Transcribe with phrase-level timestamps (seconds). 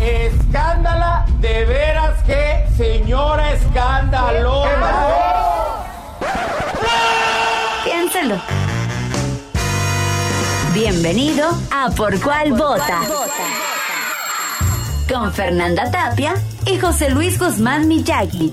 [0.00, 4.68] Escándala, de veras que señora escandalosa.
[7.84, 8.40] Piénsalo.
[10.74, 13.00] Bienvenido a Por Cuál Vota.
[15.08, 16.34] Con Fernanda Tapia
[16.66, 18.52] y José Luis Guzmán Miyagi.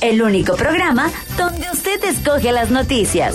[0.00, 3.34] El único programa donde usted escoge las noticias.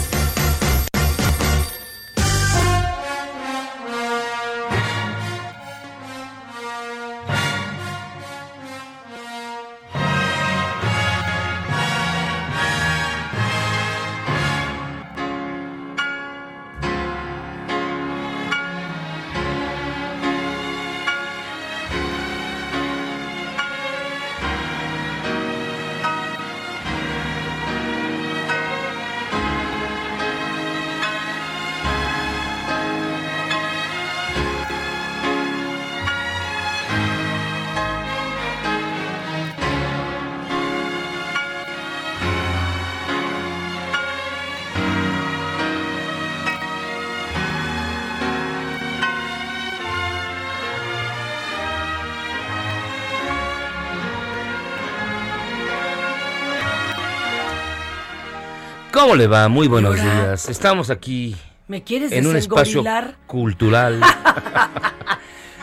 [59.01, 59.47] ¿Cómo le va?
[59.49, 60.47] Muy buenos días.
[60.47, 61.35] Estamos aquí
[61.67, 62.83] ¿Me quieres en un espacio
[63.25, 63.99] cultural.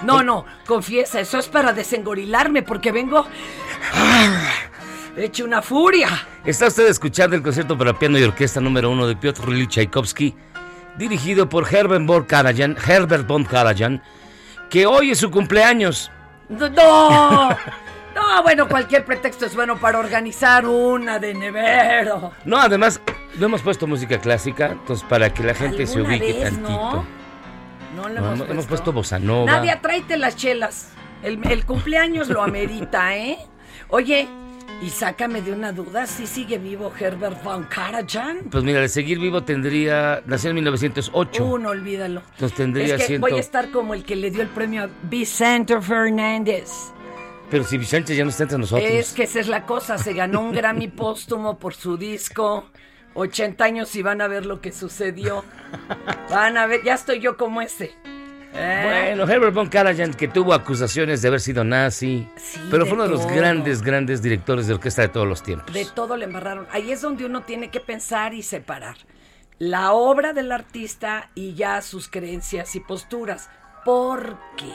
[0.04, 3.26] No, no, confiesa, eso es para desengorilarme porque vengo
[5.16, 6.08] hecho una furia.
[6.44, 10.36] Está usted escuchando el concierto para piano y orquesta número uno de Piotr Ilyich Tchaikovsky,
[10.96, 14.00] dirigido por Herbert von Karajan, Herbert von Karajan,
[14.70, 16.12] que hoy es su cumpleaños.
[16.48, 16.68] No,
[18.20, 22.32] no, no, bueno, cualquier pretexto es bueno para organizar una de nevero.
[22.44, 23.00] No, además,
[23.38, 26.68] no hemos puesto música clásica, entonces para que la gente se ¿Alguna ubique vez, tantito.
[26.68, 27.04] no?
[27.96, 28.52] No No, hemos, puesto.
[28.52, 29.46] hemos puesto bossa nova.
[29.50, 30.90] Nadia, tráete las chelas.
[31.22, 33.38] El, el cumpleaños lo amerita, ¿eh?
[33.88, 34.28] Oye,
[34.82, 38.44] y sácame de una duda, ¿sí sigue vivo Herbert von Karajan?
[38.50, 41.44] Pues mira, de seguir vivo tendría, nació en 1908.
[41.44, 42.22] Uh, no olvídalo.
[42.34, 44.88] Entonces tendría es que voy a estar como el que le dio el premio a
[45.02, 46.70] Vicente Fernández.
[47.50, 48.88] Pero si Vicente ya no está entre nosotros.
[48.90, 52.66] Es que esa es la cosa, se ganó un Grammy póstumo por su disco.
[53.14, 55.44] 80 años y van a ver lo que sucedió.
[56.30, 57.92] Van a ver, ya estoy yo como ese.
[58.54, 59.12] ¿Eh?
[59.16, 63.04] Bueno, Herbert von Karajan, que tuvo acusaciones de haber sido nazi, Sí, pero fue uno
[63.04, 63.34] de los todo.
[63.34, 65.72] grandes, grandes directores de orquesta de todos los tiempos.
[65.74, 66.66] De todo le embarraron.
[66.70, 68.96] Ahí es donde uno tiene que pensar y separar
[69.58, 73.50] la obra del artista y ya sus creencias y posturas.
[73.84, 74.72] ¿Por qué?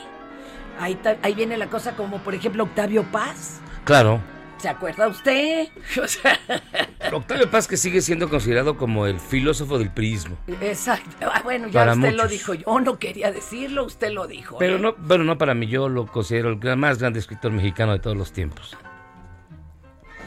[0.80, 3.62] Ahí, ta- ahí viene la cosa como, por ejemplo, Octavio Paz.
[3.86, 4.20] Claro.
[4.58, 5.68] ¿Se acuerda usted?
[6.02, 6.40] O sea,
[7.14, 10.38] Octavio Paz que sigue siendo considerado como el filósofo del prismo.
[10.62, 11.30] exacto.
[11.32, 12.54] Ah, bueno, ya Para usted lo dijo.
[12.54, 14.58] Yo no quería decirlo, usted lo dijo.
[14.58, 14.80] Pero ¿eh?
[14.80, 18.16] no, bueno, no para mí, yo lo considero el más grande escritor mexicano de todos
[18.18, 18.76] los tiempos.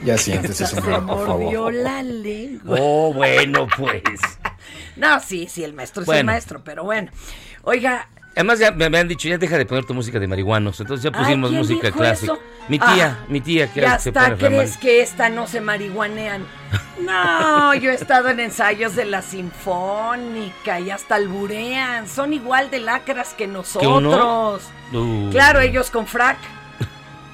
[0.04, 1.74] Ya siéntese, Se señora, por mordió favor.
[1.74, 2.76] la lengua.
[2.80, 4.02] Oh, bueno, pues.
[4.96, 7.10] No, sí, sí, el maestro es el maestro, pero bueno.
[7.62, 11.02] Oiga, Además ya me, han dicho, ya deja de poner tu música de marihuanos, entonces
[11.02, 12.34] ya pusimos Ay, ¿quién música clásica.
[12.34, 12.42] eso?
[12.68, 16.44] Mi tía, Ah, mi tía que ya se hasta crees que esta no se marihuanean.
[17.00, 22.06] No, yo he estado en ensayos de la sinfónica y hasta alburean.
[22.08, 24.64] Son igual de lacras que nosotros.
[24.92, 25.30] Uh.
[25.30, 26.36] Claro, ellos con frac.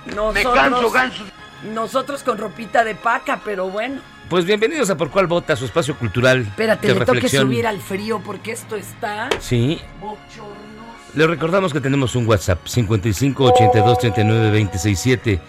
[0.07, 1.25] Nosotros, Me canso, ganso.
[1.75, 4.01] nosotros con ropita de paca, pero bueno.
[4.29, 7.81] Pues bienvenidos a Por Cuál Vota, su espacio cultural Espérate, de le toque subir al
[7.81, 9.81] frío porque esto está Sí.
[11.15, 15.41] Les recordamos que tenemos un WhatsApp 55 82 39 26 7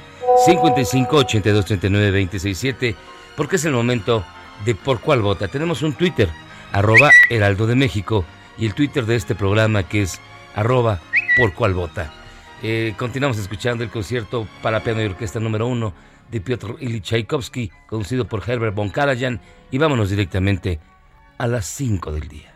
[0.46, 2.96] 55 82 39 26 7
[3.38, 4.26] porque es el momento
[4.66, 5.48] de por cuál vota.
[5.48, 6.30] Tenemos un Twitter,
[6.74, 8.26] arroba Heraldo de México,
[8.58, 10.20] y el Twitter de este programa que es
[10.54, 11.00] arroba
[11.38, 12.14] por cuál vota.
[12.62, 15.94] Eh, continuamos escuchando el concierto para piano y orquesta número uno
[16.30, 19.40] de Piotr Ilyich Tchaikovsky, conducido por Herbert von Karajan,
[19.72, 20.82] y vámonos directamente
[21.38, 22.53] a las 5 del día.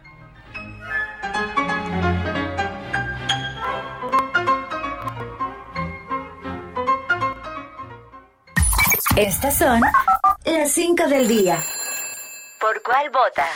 [9.18, 9.82] Estas son
[10.46, 11.58] las 5 del día.
[12.62, 13.48] ¿Por cuál vota?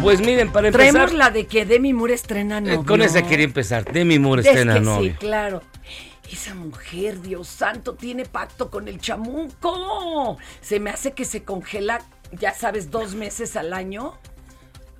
[0.00, 0.92] Pues miren, para empezar...
[0.92, 2.84] Traemos la de que Demi Moore estrena eh, novio.
[2.86, 3.84] con esa quería empezar.
[3.90, 5.10] Demi Moore Es estrena que novio.
[5.10, 5.62] Sí, claro.
[6.30, 10.38] Esa mujer, Dios santo, tiene pacto con el chamuco.
[10.60, 14.16] Se me hace que se congela, ya sabes, dos meses al año.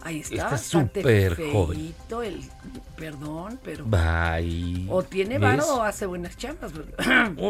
[0.09, 0.37] Ahí está.
[0.37, 1.95] Está súper joven.
[2.25, 2.41] El,
[2.97, 3.85] perdón, pero.
[3.85, 4.87] Bye.
[4.89, 6.73] O tiene varo o hace buenas chambas.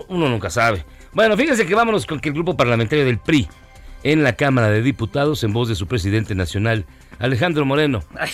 [0.08, 0.84] Uno nunca sabe.
[1.12, 3.48] Bueno, fíjense que vámonos con que el grupo parlamentario del PRI
[4.02, 6.84] en la Cámara de Diputados, en voz de su presidente nacional,
[7.20, 8.30] Alejandro Moreno, Ay,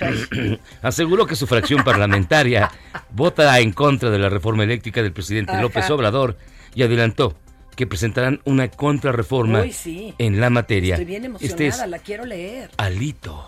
[0.82, 2.72] aseguró que su fracción parlamentaria
[3.12, 5.62] vota en contra de la reforma eléctrica del presidente Ajá.
[5.62, 6.36] López Obrador
[6.74, 7.36] y adelantó
[7.74, 10.14] que presentarán una contrarreforma Uy, sí.
[10.18, 10.94] en la materia.
[10.94, 12.70] estoy bien emocionada, Este es la quiero leer.
[12.76, 13.46] Alito.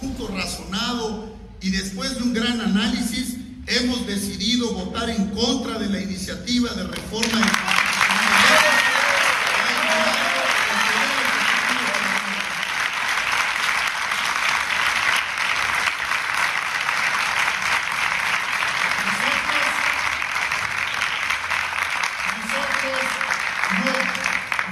[0.00, 3.36] punto razonado y después de un gran análisis
[3.66, 7.40] hemos decidido votar en contra de la iniciativa de reforma
[22.38, 22.98] Nosotros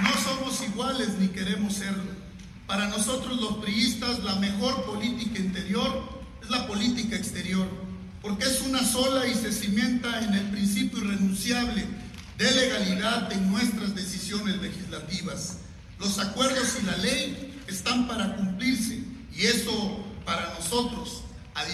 [0.03, 2.11] no, no somos iguales ni queremos serlo.
[2.67, 7.67] Para nosotros los priistas la mejor política interior es la política exterior,
[8.23, 11.85] porque es una sola y se cimienta en el principio irrenunciable
[12.39, 15.59] de legalidad en nuestras decisiones legislativas.
[15.99, 19.01] Los acuerdos y la ley están para cumplirse
[19.37, 21.23] y eso para nosotros,
[21.55, 21.65] a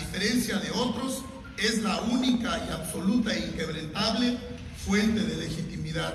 [0.46, 1.24] diferencia de otros,
[1.58, 4.38] es la única y absoluta e inquebrantable
[4.84, 6.14] fuente de legitimidad.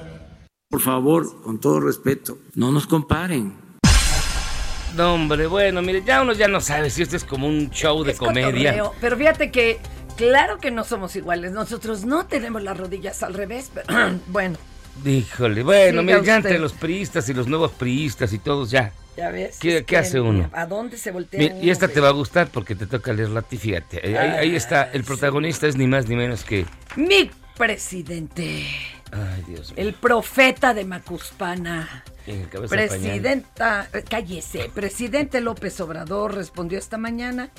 [0.70, 3.54] Por favor, con todo respeto, no nos comparen.
[4.96, 8.04] No, hombre, bueno, mire, ya uno ya no sabe si esto es como un show
[8.04, 8.72] de Es comedia.
[8.72, 9.80] cotorreo, Pero fíjate que,
[10.18, 11.52] claro que no somos iguales.
[11.52, 13.72] Nosotros no tenemos las rodillas al revés.
[13.74, 13.88] Pero,
[14.28, 14.58] bueno,
[15.06, 18.92] Híjole, bueno, Siga mire, ya entre los priistas y los nuevos priistas y todos ya.
[19.18, 19.58] Ya ves.
[19.60, 20.50] ¿Qué- es qué hace uno?
[20.54, 21.96] ¿A dónde se voltea Mira, y esta güey?
[21.96, 24.18] te va a gustar porque te toca leer la fíjate.
[24.18, 26.66] Ahí, está, el protagonista es ni más ni menos que...
[26.96, 28.66] Mi presidente.
[29.12, 29.76] Ay, Dios mío.
[29.78, 32.04] El profeta de Macuspana.
[32.26, 32.70] De pañal.
[32.70, 37.50] Presidenta, eh, cállese, presidente López Obrador respondió esta mañana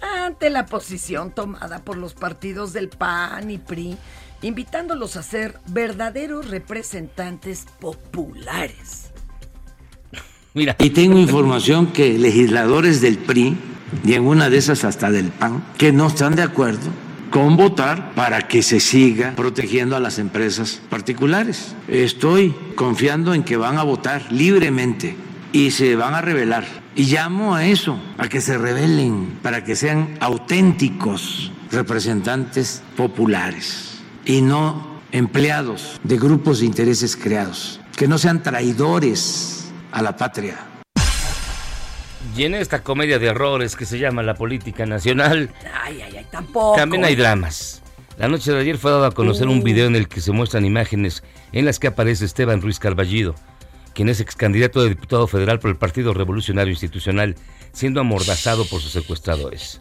[0.00, 3.96] ante la posición tomada por los partidos del PAN y PRI,
[4.42, 9.10] invitándolos a ser verdaderos representantes populares.
[10.78, 13.58] Y tengo información que legisladores del PRI,
[14.04, 16.88] y en una de esas hasta del PAN, que no están de acuerdo
[17.30, 21.74] con votar para que se siga protegiendo a las empresas particulares.
[21.88, 25.14] Estoy confiando en que van a votar libremente
[25.52, 26.64] y se van a rebelar.
[26.94, 34.40] Y llamo a eso, a que se rebelen, para que sean auténticos representantes populares y
[34.40, 39.55] no empleados de grupos de intereses creados, que no sean traidores
[39.96, 40.58] a la patria.
[42.36, 45.48] y en esta comedia de errores que se llama La Política Nacional,
[45.82, 46.76] Ay, ay, ay, tampoco.
[46.76, 47.82] también hay dramas.
[48.18, 49.62] La noche de ayer fue dado a conocer un Uh.
[49.62, 51.22] video en el que se muestran imágenes
[51.52, 53.34] en las que aparece Esteban Ruiz Carballido,
[53.94, 57.34] quien es ex candidato de diputado federal por el Partido Revolucionario Institucional,
[57.72, 59.80] siendo amordazado por sus secuestradores.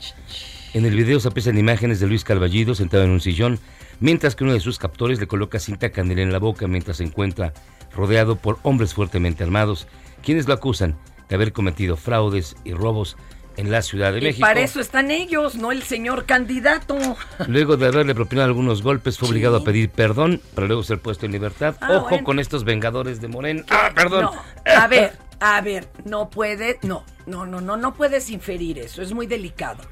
[0.73, 3.59] En el video se aprecian imágenes de Luis Carballido sentado en un sillón,
[3.99, 7.03] mientras que uno de sus captores le coloca cinta candela en la boca mientras se
[7.03, 7.51] encuentra
[7.93, 9.87] rodeado por hombres fuertemente armados,
[10.25, 10.97] quienes lo acusan
[11.29, 13.15] de haber cometido fraudes y robos
[13.57, 14.41] en la Ciudad de Y México.
[14.45, 16.97] para eso están ellos, no el señor candidato.
[17.47, 21.25] Luego de haberle propinado algunos golpes, fue obligado a pedir perdón para luego ser puesto
[21.25, 21.75] en libertad.
[21.79, 22.23] Ah, Ojo bueno.
[22.25, 23.63] con estos vengadores de Morena.
[23.69, 24.23] Ah, perdón.
[24.25, 24.33] No,
[24.75, 29.13] a ver, a ver, no puede, no, no, no, no, no puedes inferir eso, es
[29.13, 29.83] muy delicado.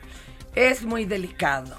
[0.56, 1.74] Es muy delicado.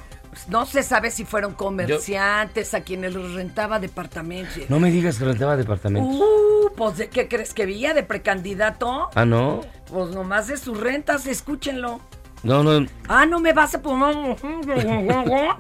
[0.49, 4.69] No se sabe si fueron comerciantes a quienes los rentaba departamentos.
[4.69, 6.15] No me digas que rentaba departamentos.
[6.15, 9.11] Uh, pues ¿de qué crees que veía de precandidato?
[9.15, 9.63] Ah, no.
[9.91, 12.01] Pues nomás de sus rentas, escúchenlo.
[12.43, 12.87] No, no.
[13.09, 14.37] Ah, no me vas a poner.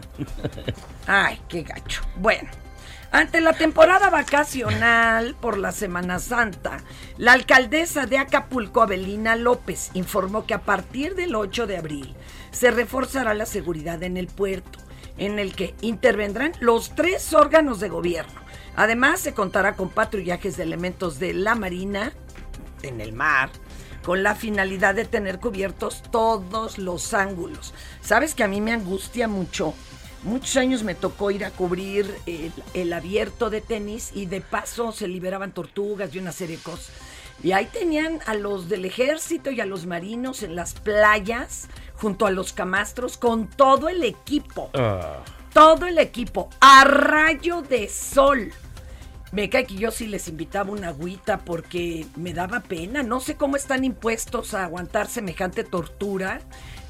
[1.07, 2.03] Ay, qué gacho.
[2.17, 2.49] Bueno,
[3.15, 6.79] ante la temporada vacacional por la Semana Santa,
[7.17, 12.13] la alcaldesa de Acapulco, Abelina López, informó que a partir del 8 de abril
[12.51, 14.81] se reforzará la seguridad en el puerto.
[15.17, 18.41] en el que intervendrán los tres órganos de gobierno.
[18.75, 22.13] Además, se contará con patrullajes de elementos de la Marina
[22.83, 23.49] en el mar,
[24.03, 27.75] con la finalidad de tener cubiertos todos los ángulos.
[28.01, 29.73] Sabes que a mí me angustia mucho.
[30.25, 34.91] Muchos años me tocó ir a cubrir el, el abierto de tenis y de paso
[34.91, 36.91] se liberaban tortugas y una serie de cosas.
[37.43, 42.27] Y ahí tenían a los del ejército y a los marinos en las playas, junto
[42.27, 44.71] a los camastros, con todo el equipo.
[44.75, 45.19] Ah.
[45.53, 48.51] Todo el equipo, a rayo de sol.
[49.31, 53.03] Me cae que yo sí les invitaba una agüita porque me daba pena.
[53.03, 56.41] No sé cómo están impuestos a aguantar semejante tortura,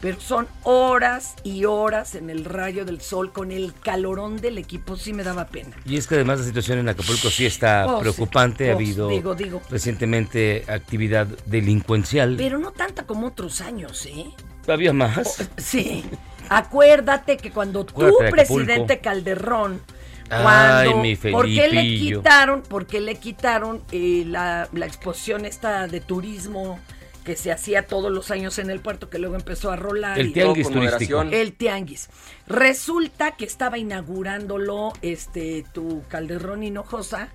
[0.05, 4.99] pero son horas y horas en el rayo del sol con el calorón del equipo.
[4.99, 5.75] Sí me daba pena.
[5.87, 8.69] Y es que además la situación en Acapulco sí está Oh, preocupante.
[8.69, 9.63] ha Oh, habido digo, digo.
[9.71, 12.35] recientemente actividad delincuencial.
[12.37, 14.27] Pero no tanta como otros años, ¿eh?
[14.69, 15.49] Había más.
[15.57, 16.05] Sí.
[16.51, 17.95] Acuérdate que cuando tu
[18.31, 19.81] presidente Calderón,
[20.29, 20.43] Ay,
[20.91, 25.87] cuando, mi ¿por qué le quitaron, por qué le quitaron eh, la, la exposición esta
[25.87, 26.79] de turismo
[27.25, 30.19] que se hacía todos los años en el puerto, que luego empezó a rolar?
[30.19, 31.23] El y- tianguis turístico.
[31.23, 32.09] El tianguis.
[32.47, 37.29] Resulta que estaba inaugurándolo este tu Calderón Hinojosa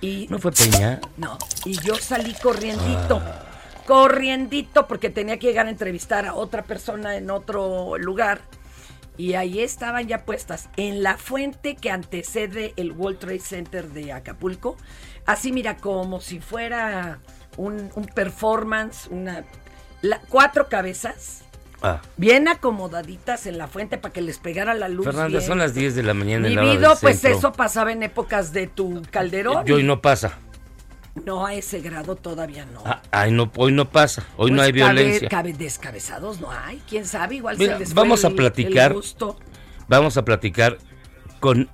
[0.00, 1.00] y ¿No fue Peña?
[1.16, 3.22] no, y yo salí corriendito.
[3.24, 3.42] Ah.
[3.86, 8.40] Corriendito porque tenía que llegar a entrevistar a otra persona en otro lugar.
[9.18, 14.12] Y ahí estaban ya puestas en la fuente que antecede el World Trade Center de
[14.12, 14.76] Acapulco.
[15.24, 17.20] Así mira, como si fuera
[17.56, 19.44] un, un performance, una
[20.02, 21.42] la- cuatro cabezas
[21.82, 22.00] Ah.
[22.16, 25.04] bien acomodaditas en la fuente para que les pegara la luz.
[25.04, 25.42] Fernanda, bien.
[25.42, 27.38] son las 10 de la mañana en Vivido, pues centro.
[27.38, 29.62] eso pasaba en épocas de tu Calderón.
[29.68, 30.38] Y hoy no pasa.
[31.26, 32.82] No, a ese grado todavía no.
[32.84, 34.24] Ah, ay, no, hoy no pasa.
[34.36, 35.28] Hoy no Pues hay cabe- violencia.
[35.28, 36.82] cabe descabezados no hay.
[36.88, 37.36] ¿Quién sabe?
[37.36, 38.90] Igual Mira, se les fue vamos a el- platicar.
[38.92, 39.38] el gusto.
[39.88, 40.78] Vamos a platicar
[41.40, 41.68] con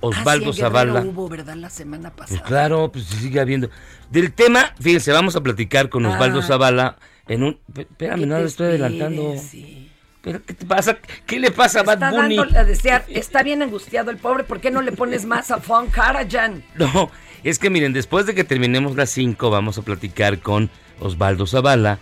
[0.00, 1.00] Osvaldo Ah, sí, Zavala.
[1.02, 1.54] hubo, ¿verdad?
[1.56, 2.46] La semana Pues pasada.
[2.48, 3.68] claro, pues sigue habiendo.
[4.10, 6.42] Del tema, fíjense, vamos a platicar con Osvaldo Ah.
[6.42, 7.58] Zavala en un...
[7.76, 9.34] Espérame, no lo estoy adelantando.
[9.38, 9.84] sí.
[10.20, 10.98] ¿Pero qué te pasa?
[11.26, 12.36] ¿Qué le pasa a Está Bad Bunny?
[12.36, 13.04] dándole a desear.
[13.08, 14.42] Está bien angustiado el pobre.
[14.44, 16.62] ¿Por qué no le pones más a Fon Karajan?
[16.76, 17.10] No,
[17.44, 21.98] es que miren, después de que terminemos las 5 vamos a platicar con Osvaldo Zavala,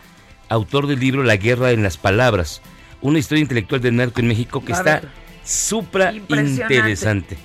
[0.48, 2.62] autor del libro La guerra en las palabras,
[3.02, 5.02] una historia intelectual del narco en México que está
[5.44, 7.36] supra interesante.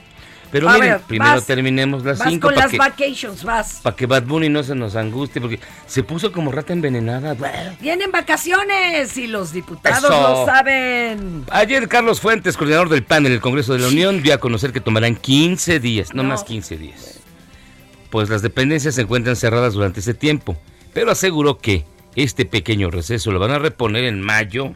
[0.52, 3.44] Pero A miren, ver, primero vas- terminemos las Vas 5 con para las que, vacations,
[3.46, 3.80] vas.
[3.82, 7.36] pa' que Bad Bunny no se nos angustie, porque se puso como rata envenenada.
[7.80, 10.10] Vienen vacaciones y los diputados Eso.
[10.10, 11.46] lo saben.
[11.52, 14.74] Ayer Carlos Fuentes, coordinador del PAN en el Congreso de la Unión, dio a conocer
[14.74, 16.30] que tomarán 15 días, no, No.
[16.30, 17.20] más 15 días.
[18.10, 20.58] Pues las dependencias se encuentran cerradas durante ese tiempo,
[20.94, 21.86] pero aseguró que
[22.18, 24.74] este pequeño receso lo van a reponer en mayo,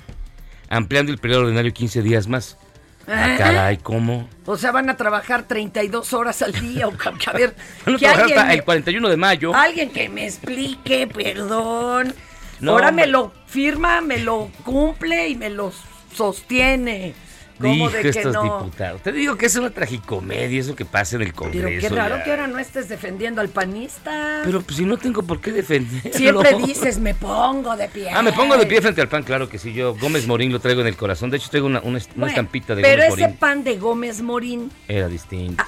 [0.70, 2.58] ampliando el periodo ordinario 15 días más.
[3.08, 3.38] Ah, ¿Eh?
[3.38, 4.28] caray, ¿cómo?
[4.46, 6.88] O sea, van a trabajar 32 horas al día.
[6.88, 9.56] O, a ver, Van a que trabajar alguien, hasta me- el 41 de mayo.
[9.56, 12.14] alguien que me explique, perdón.
[12.60, 15.72] No, Ahora me lo firma, me lo cumple y me lo
[16.16, 17.14] sostiene.
[17.60, 18.44] ¿Cómo Dijo de que estos no?
[18.44, 19.02] diputados.
[19.02, 21.66] Te digo que es una tragicomedia eso que pasa en el Congreso.
[21.68, 22.24] Pero qué raro ya.
[22.24, 24.42] que ahora no estés defendiendo al panista.
[24.44, 26.12] Pero pues, si no tengo por qué defenderlo.
[26.14, 28.10] Siempre dices, me pongo de pie.
[28.14, 29.72] Ah, me pongo de pie frente al pan, claro que sí.
[29.74, 31.30] Yo Gómez Morín lo traigo en el corazón.
[31.30, 33.38] De hecho, traigo una, una, una Bueno, estampita de Pero Gómez ese Morín.
[33.38, 35.64] pan de Gómez Morín, Era distinto.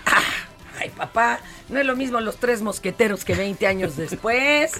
[0.80, 1.40] ay papá,
[1.70, 4.74] no es lo mismo los tres mosqueteros que 20 años después.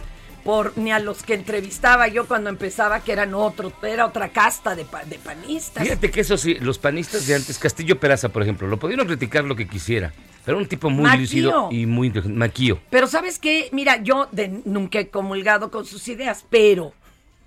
[0.48, 4.76] Por, ni a los que entrevistaba yo cuando empezaba, que eran otro, era otra casta
[4.78, 5.84] de, pa- de panistas.
[5.84, 9.44] Fíjate que eso sí, los panistas de antes, Castillo Peraza, por ejemplo, lo pudieron criticar
[9.44, 10.14] lo que quisiera.
[10.46, 11.20] Pero era un tipo muy Maquío.
[11.20, 12.40] lúcido y muy inteligente.
[12.40, 12.80] Maquío.
[12.90, 13.68] Pero ¿sabes qué?
[13.74, 16.94] Mira, yo de- nunca he comulgado con sus ideas, pero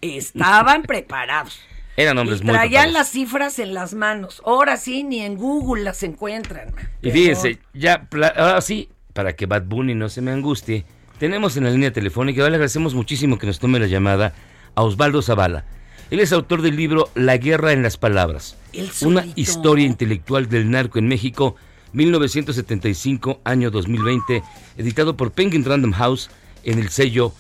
[0.02, 1.58] estaban preparados.
[1.96, 2.92] Eran hombres Y muy traían preparados.
[2.92, 4.42] las cifras en las manos.
[4.44, 6.72] Ahora sí, ni en Google las encuentran.
[7.02, 10.84] Y fíjense, ya, ahora sí, para que Bad Bunny no se me angustie,
[11.20, 14.32] tenemos en la línea telefónica, le agradecemos muchísimo que nos tome la llamada
[14.74, 15.66] a Osvaldo Zavala.
[16.10, 18.56] Él es autor del libro La guerra en las palabras,
[19.02, 21.56] una historia intelectual del narco en México,
[21.92, 24.42] 1975, año 2020,
[24.78, 26.30] editado por Penguin Random House
[26.64, 27.34] en el sello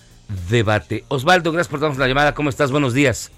[0.50, 1.04] Debate.
[1.08, 2.70] Osvaldo, gracias por darnos la llamada, ¿cómo estás?
[2.70, 3.32] Buenos días.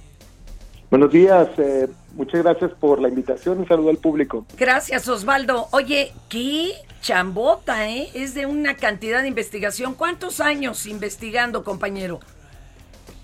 [0.93, 3.61] Buenos días, eh, muchas gracias por la invitación.
[3.61, 4.45] Un saludo al público.
[4.59, 5.69] Gracias, Osvaldo.
[5.71, 8.09] Oye, qué chambota, ¿eh?
[8.13, 9.95] Es de una cantidad de investigación.
[9.95, 12.21] ¿Cuántos años investigando, compañero?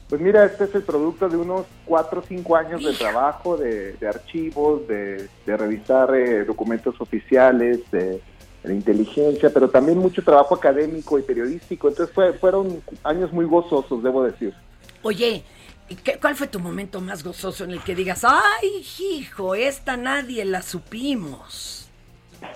[0.08, 3.92] Pues mira, este es el producto de unos cuatro o cinco años de trabajo, de,
[3.92, 8.22] de archivos, de, de revisar eh, documentos oficiales, de,
[8.64, 11.88] de inteligencia, pero también mucho trabajo académico y periodístico.
[11.90, 14.54] Entonces fue- fueron años muy gozosos, debo decir.
[15.02, 15.44] Oye,
[15.88, 19.96] ¿Y qué, cuál fue tu momento más gozoso en el que digas, ay, hijo, esta
[19.96, 21.88] nadie la supimos?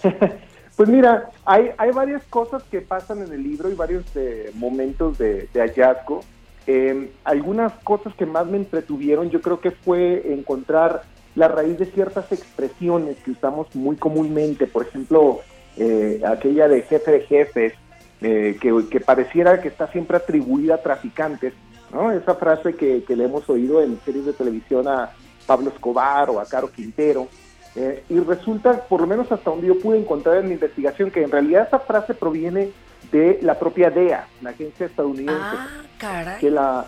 [0.74, 5.18] Pues mira, hay, hay varias cosas que pasan en el libro y varios eh, momentos
[5.18, 6.24] de, hallazgo.
[6.66, 11.02] Eh, algunas cosas que más me entretuvieron yo creo que fue encontrar
[11.34, 15.40] la raíz de ciertas expresiones que usamos muy comúnmente, por ejemplo,
[15.76, 17.72] eh, aquella de jefe de jefes,
[18.20, 21.54] eh, que, pareciera que está siempre atribuida a traficantes,
[21.92, 22.11] ¿no?
[22.11, 25.11] Esa frase que, que, le hemos oído en series de televisión a
[25.46, 27.28] Pablo Escobar o a Caro Quintero,
[27.75, 31.22] eh, y resulta, por lo menos hasta donde yo pude encontrar en mi investigación, que
[31.22, 32.70] en realidad esa frase proviene
[33.11, 35.56] de la propia DEA, la agencia estadounidense,
[36.02, 36.87] ah, que la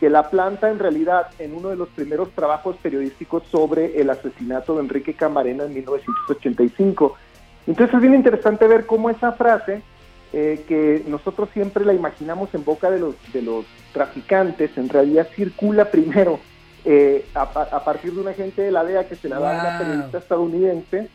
[0.00, 4.74] que la planta en realidad en uno de los primeros trabajos periodísticos sobre el asesinato
[4.74, 7.16] de Enrique Camarena en 1985.
[7.66, 9.82] Entonces es bien interesante ver cómo esa frase,
[10.32, 15.28] eh, que nosotros siempre la imaginamos en boca de los, de los traficantes, en realidad
[15.34, 16.40] circula primero
[16.84, 19.68] eh, a, a, partir de un agente de la DEA que se la da a
[19.68, 21.08] una periodista estadounidense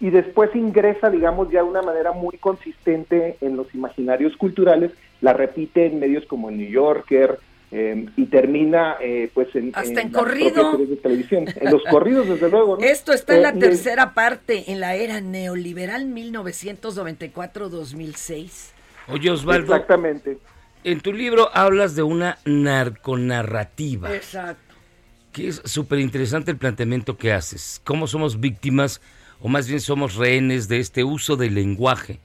[0.00, 5.32] y después ingresa, digamos, ya de una manera muy consistente en los imaginarios culturales, la
[5.32, 7.38] repite en medios como el New Yorker,
[7.70, 10.78] eh, y termina eh, pues en, hasta en, en corrido.
[10.78, 11.44] de televisión.
[11.54, 12.86] En los corridos desde luego ¿no?
[12.86, 18.70] esto está en la eh, tercera parte en la era neoliberal 1994-2006
[19.08, 20.38] oye Osvaldo exactamente.
[20.82, 24.14] en tu libro hablas de una narconarrativa.
[24.14, 24.62] Exacto.
[25.32, 27.82] Que es súper interesante el planteamiento que haces.
[27.84, 29.02] Cómo somos víctimas
[29.40, 32.18] o más bien somos rehenes de este uso del lenguaje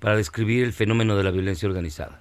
[0.00, 2.20] para describir el fenómeno de la violencia organizada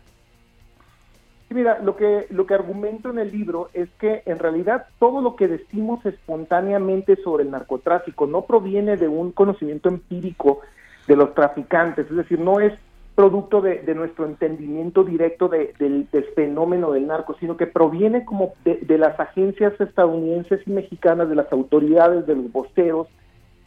[1.50, 5.38] Mira, lo que, lo que argumento en el libro es que en realidad todo lo
[5.38, 10.60] que decimos espontáneamente sobre el narcotráfico no proviene de un conocimiento empírico
[11.08, 12.74] de los traficantes, es decir, no es
[13.16, 18.26] producto de, de nuestro entendimiento directo de, del, del, fenómeno del narco, sino que proviene
[18.26, 23.08] como de, de, las agencias estadounidenses y mexicanas, de las autoridades, de los voceros,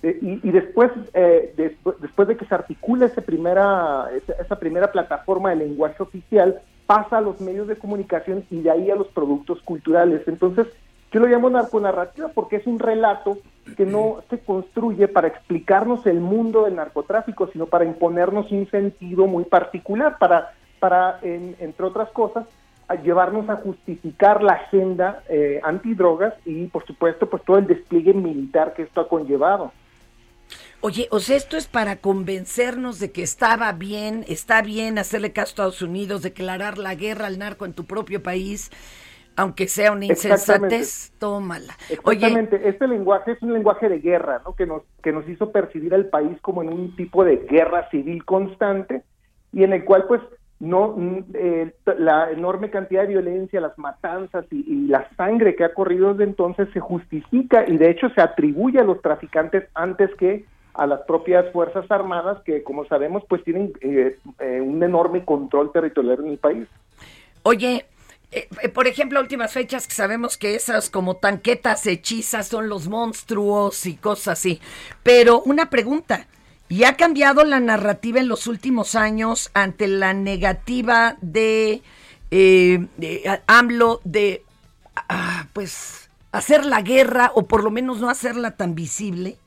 [0.02, 4.08] eh, y, y, después, eh, después, de que se articula esa primera,
[4.38, 6.60] esa primera plataforma de lenguaje oficial,
[6.90, 10.26] pasa a los medios de comunicación y de ahí a los productos culturales.
[10.26, 10.67] Entonces,
[11.12, 13.38] yo lo llamo narconarrativa porque es un relato
[13.76, 19.28] que no se construye para explicarnos el mundo del narcotráfico, sino para imponernos un sentido
[19.28, 22.49] muy particular, para, para en, entre otras cosas,
[22.88, 28.14] a llevarnos a justificar la agenda eh, antidrogas y, por supuesto, pues todo el despliegue
[28.14, 29.71] militar que esto ha conllevado.
[30.82, 35.49] Oye, o sea, esto es para convencernos de que estaba bien, está bien hacerle caso
[35.49, 38.71] a Estados Unidos, declarar la guerra al narco en tu propio país,
[39.36, 41.75] aunque sea una insensatez, tómala.
[41.90, 44.54] Exactamente, Oye, este lenguaje es un lenguaje de guerra, ¿no?
[44.54, 48.25] Que nos, que nos hizo percibir al país como en un tipo de guerra civil
[48.25, 49.02] constante
[49.52, 50.23] y en el cual, pues,
[50.60, 50.97] no
[51.34, 56.12] eh, la enorme cantidad de violencia, las matanzas y, y, la sangre que ha corrido
[56.12, 60.87] desde entonces se justifica y de hecho se atribuye a los traficantes antes que a
[60.87, 66.19] las propias Fuerzas Armadas que, como sabemos, pues tienen eh, eh, un enorme control territorial
[66.21, 66.69] en el país.
[67.43, 67.87] Oye,
[68.33, 73.87] eh, por ejemplo, últimas fechas que sabemos que esas como tanquetas hechizas son los monstruos
[73.87, 74.61] y cosas así.
[75.02, 76.26] Pero una pregunta,
[76.69, 81.83] ¿y ha cambiado la narrativa en los últimos años ante la negativa de,
[82.30, 84.45] eh, de AMLO de,
[85.09, 89.39] ah, pues, hacer la guerra o por lo menos no hacerla tan visible?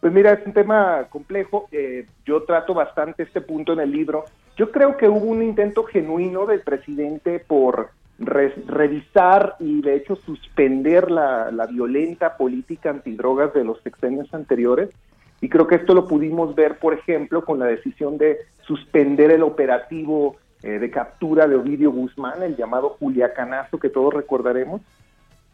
[0.00, 1.68] Pues mira, es un tema complejo.
[1.72, 4.24] Eh, yo trato bastante este punto en el libro.
[4.56, 10.16] Yo creo que hubo un intento genuino del presidente por re revisar y de hecho
[10.16, 14.90] suspender la, la, violenta política antidrogas de los sexenios anteriores.
[15.40, 19.42] Y creo que esto lo pudimos ver, por ejemplo, con la decisión de suspender el
[19.42, 24.80] operativo eh, de captura de Ovidio Guzmán, el llamado Juliacanazo que todos recordaremos.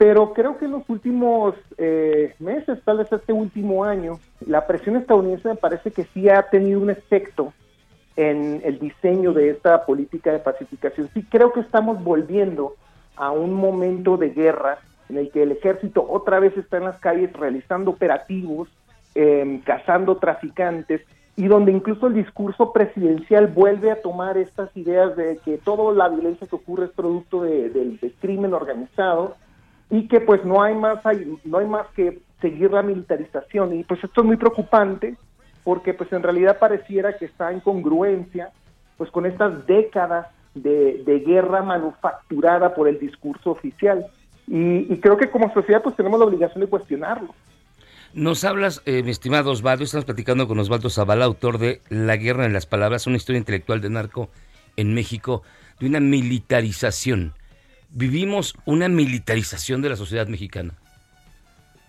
[0.07, 4.97] Pero creo que en los últimos eh, meses, tal vez este último año, la presión
[4.97, 7.55] estadounidense me parece que sí ha tenido un efecto
[8.15, 11.09] en el diseño de esta política de pacificación.
[11.15, 12.75] Sí creo que estamos volviendo
[13.17, 14.77] a un momento de guerra
[15.09, 18.69] en el que el ejército otra vez está en las calles realizando operativos,
[19.15, 21.01] eh, cazando traficantes
[21.35, 26.11] y donde incluso el discurso presidencial vuelve a tomar estas ideas de que toda la
[26.11, 29.37] violencia que ocurre es producto de, de, de crimen organizado
[29.91, 31.01] y que pues no hay más
[31.45, 33.75] no hay más que seguir la militarización.
[33.75, 35.17] Y pues esto es muy preocupante
[35.63, 38.51] porque pues en realidad pareciera que está en congruencia
[38.97, 44.07] pues con estas décadas de, de guerra manufacturada por el discurso oficial.
[44.47, 47.35] Y, y, creo que como sociedad pues tenemos la obligación de cuestionarlo.
[48.13, 52.45] Nos hablas, eh, mi estimado Osvaldo, estamos platicando con Osvaldo Zavala, autor de La guerra
[52.45, 54.29] en las palabras, una historia intelectual de narco
[54.77, 55.43] en México,
[55.81, 57.33] de una militarización
[57.97, 60.75] ¿Vivimos una militarización de la sociedad mexicana?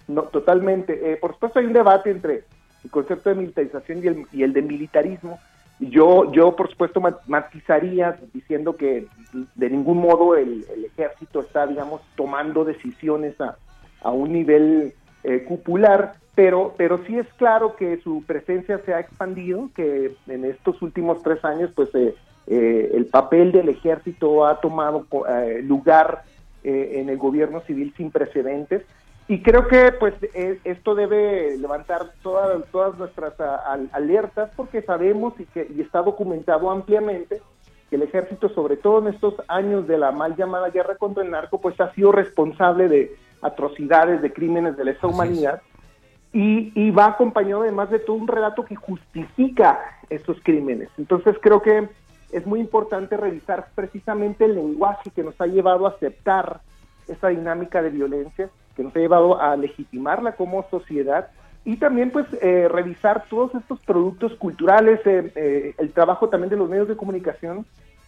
[0.07, 1.11] No, totalmente.
[1.11, 2.43] Eh, por supuesto hay un debate entre
[2.83, 5.39] el concepto de militarización y el, y el de militarismo.
[5.79, 9.07] Yo, yo por supuesto, matizaría diciendo que
[9.55, 13.57] de ningún modo el, ejército está, digamos, tomando decisiones a,
[14.01, 18.99] a un nivel eh, cupular, pero, pero sí es claro que su presencia se ha
[18.99, 22.13] expandido, que en estos últimos tres años, pues eh,
[22.47, 25.05] eh, el papel del ejército ha tomado
[25.63, 26.23] lugar
[26.63, 28.83] en el gobierno civil sin precedentes.
[29.27, 30.13] Y creo que pues
[30.63, 33.33] esto debe levantar todas, todas nuestras
[33.91, 37.41] alertas porque sabemos y que y está documentado ampliamente
[37.89, 41.31] que el ejército, sobre todo en estos años de la mal llamada guerra contra el
[41.31, 45.61] narco, pues ha sido responsable de atrocidades, de crímenes de lesa humanidad,
[46.33, 49.79] y, y, va acompañado además de todo un relato que justifica
[50.09, 50.89] esos crímenes.
[50.97, 51.87] Entonces creo que
[52.35, 56.59] es muy importante revisar precisamente el lenguaje que nos ha llevado a aceptar
[57.07, 61.29] esa dinámica de violencia, que nos ha llevado a legitimarla como sociedad
[61.63, 66.57] y también pues eh, revisar todos estos productos culturales, eh, eh, el trabajo también de
[66.57, 67.65] los medios de comunicación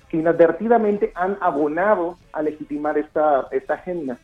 [0.10, 4.18] que inadvertidamente han abonado a legitimar esta, esta agenda.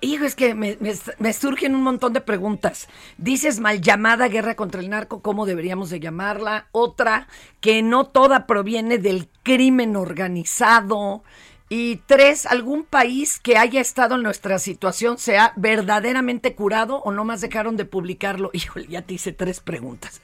[0.00, 2.88] Hijo, es que me, surgen un montón de preguntas.
[3.18, 6.66] Dices mal llamada guerra contra el narco, ¿cómo deberíamos de llamarla?
[6.72, 7.28] Otra,
[7.60, 11.22] que no toda proviene del crimen organizado.
[11.68, 17.12] Y tres, algún país que haya estado en nuestra situación se ha verdaderamente curado o
[17.12, 18.50] no más dejaron de publicarlo.
[18.54, 20.20] Híjole, ya te hice tres preguntas.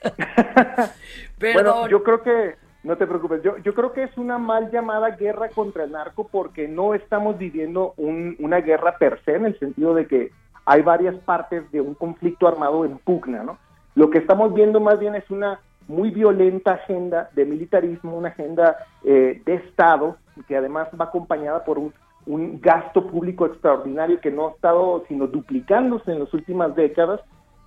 [1.39, 5.49] bueno, yo creo que no te preocupes, yo, creo que es una mal llamada guerra
[5.49, 10.07] contra el narco porque no estamos viviendo una guerra per se en el sentido de
[10.07, 10.31] que
[10.65, 13.57] hay varias partes de un conflicto armado en pugna, ¿no?
[13.95, 18.77] Lo que estamos viendo más bien es una muy violenta agenda de militarismo, una agenda
[19.03, 21.93] eh, de Estado que además va acompañada por un,
[22.25, 27.19] un gasto público extraordinario que no ha estado sino duplicándose en las últimas décadas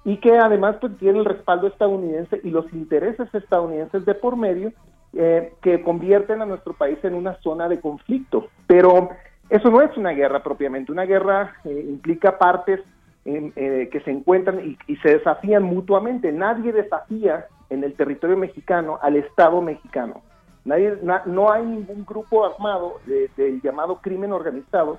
[0.05, 4.73] y que además pues tiene el respaldo estadounidense y los intereses estadounidenses de por medio
[5.15, 8.49] eh, que convierten a nuestro país en una zona de conflicto.
[8.67, 9.11] Pero
[9.51, 10.91] eso no es una guerra propiamente.
[10.91, 12.81] Una guerra eh, implica partes
[13.27, 16.33] eh, que se encuentran y, se desafían mutuamente.
[16.33, 20.23] Nadie desafía en el territorio mexicano al Estado mexicano.
[20.65, 20.97] Nadie,
[21.27, 24.99] no hay ningún grupo armado del llamado crimen organizado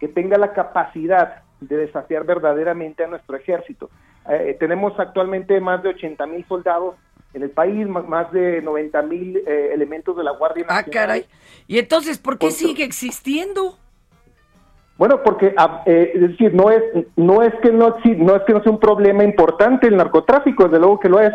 [0.00, 3.90] que tenga la capacidad de desafiar verdaderamente a nuestro ejército.
[4.58, 6.96] tenemos actualmente más de 80 mil soldados
[7.34, 10.84] en el país, más de 90 mil eh, elementos de la Guardia ah, Nacional.
[10.88, 11.26] Ah, caray.
[11.66, 13.78] ¿Y entonces por qué sigue existiendo?
[14.98, 16.82] Bueno, porque ah, eh, es decir, no es
[17.16, 20.78] no es que no no es que no sea un problema importante el narcotráfico, desde
[20.78, 21.32] luego que lo es,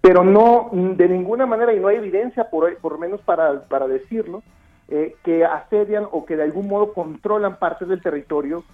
[0.00, 3.88] pero no de ninguna manera y no hay evidencia por por lo menos para para
[3.88, 4.42] decirlo
[4.88, 8.64] eh, que asedian o que de algún modo controlan partes del territorio,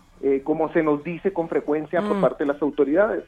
[0.45, 2.21] como se nos dice con frecuencia por mm.
[2.21, 3.23] parte de las autoridades.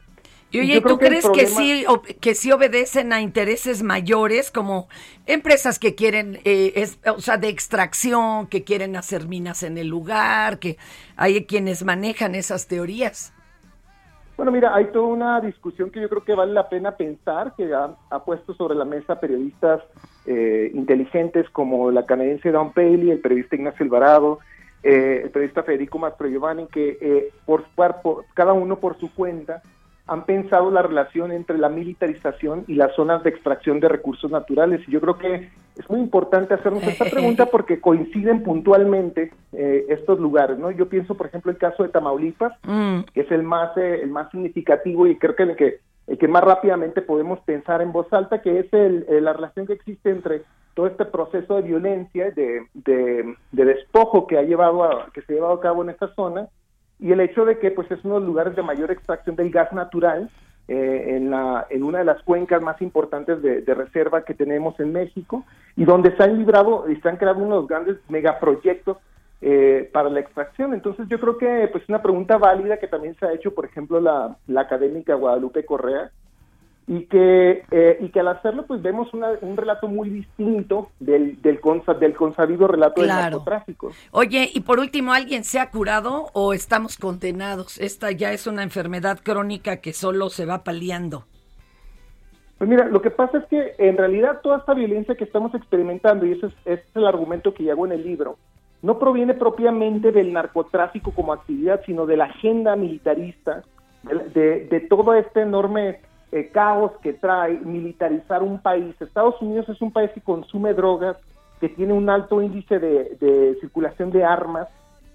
[0.51, 1.85] Y oye, ¿tú crees que sí,
[2.19, 4.87] que sí obedecen a intereses mayores como
[5.27, 9.87] empresas que quieren, eh, es, o sea, de extracción, que quieren hacer minas en el
[9.87, 10.77] lugar, que
[11.17, 13.31] hay quienes manejan esas teorías?
[14.37, 17.71] Bueno, mira, hay toda una discusión que yo creo que vale la pena pensar, que
[17.71, 19.83] ha, puesto sobre la mesa periodistas
[20.25, 24.39] eh, inteligentes como la canadiense Don Paley, el periodista Ignacio Alvarado,
[24.81, 27.65] eh, el periodista Federico Mastro Giovanni, que por,
[28.01, 29.61] por, cada uno por su cuenta
[30.09, 34.81] han pensado la relación entre la militarización y las zonas de extracción de recursos naturales.
[34.87, 40.19] Y yo creo que es muy importante hacernos esta pregunta porque coinciden puntualmente eh, estos
[40.19, 40.71] lugares, ¿no?
[40.71, 43.01] Yo pienso, por ejemplo, el caso de Tamaulipas, mm.
[43.13, 46.27] que es el más eh, el más significativo y creo que el que el que
[46.27, 50.41] más rápidamente podemos pensar en voz alta, que es el, la relación que existe entre
[50.73, 55.33] todo este proceso de violencia, de, de, de despojo que ha llevado a, que se
[55.33, 56.47] ha llevado a cabo en esta zona
[56.99, 59.51] y el hecho de que pues es uno de los lugares de mayor extracción del
[59.51, 60.29] gas natural
[60.67, 64.91] eh, en, la, en una de las cuencas más importantes de, reserva que tenemos en
[64.91, 68.97] México y donde se han librado y se han creado unos grandes megaproyectos
[69.41, 70.73] eh, para la extracción.
[70.73, 73.99] Entonces yo creo que pues una pregunta válida que también se ha hecho, por ejemplo,
[73.99, 76.11] la, la académica Guadalupe Correa,
[76.89, 81.59] y que, eh, y que al hacerlo pues vemos un relato muy distinto del, del,
[81.99, 83.91] del consabido relato del narcotráfico.
[84.09, 87.79] Oye, y por último, ¿alguien se ha curado o estamos condenados?
[87.79, 91.25] Esta ya es una enfermedad crónica que solo se va paliando.
[92.57, 96.25] Pues mira, lo que pasa es que en realidad toda esta violencia que estamos experimentando,
[96.25, 98.39] y ese es, ese es el argumento que hago en el libro,
[98.81, 103.63] no proviene propiamente del narcotráfico como actividad, sino de la agenda militarista,
[104.33, 105.99] de, de todo este enorme
[106.31, 108.95] eh, caos que trae militarizar un país.
[108.99, 111.17] Estados Unidos es un país que consume drogas,
[111.59, 114.67] que tiene un alto índice de, circulación de armas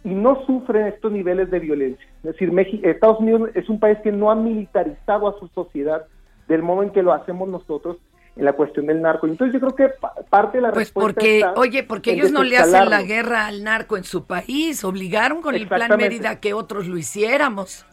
[0.03, 2.07] y no sufren estos niveles de violencia.
[2.19, 6.05] Es decir, México, Estados Unidos es un país que no ha militarizado a su sociedad
[6.49, 7.97] del modo en que lo hacemos nosotros
[8.37, 9.27] en la cuestión del narco.
[9.27, 9.95] Entonces yo creo que
[10.29, 13.47] parte de la pues respuesta porque, está oye, porque ellos no le hacen la guerra
[13.47, 15.97] al narco en su país, obligaron con el plan.
[15.97, 17.87] Mérida que otros lo hiciéramos.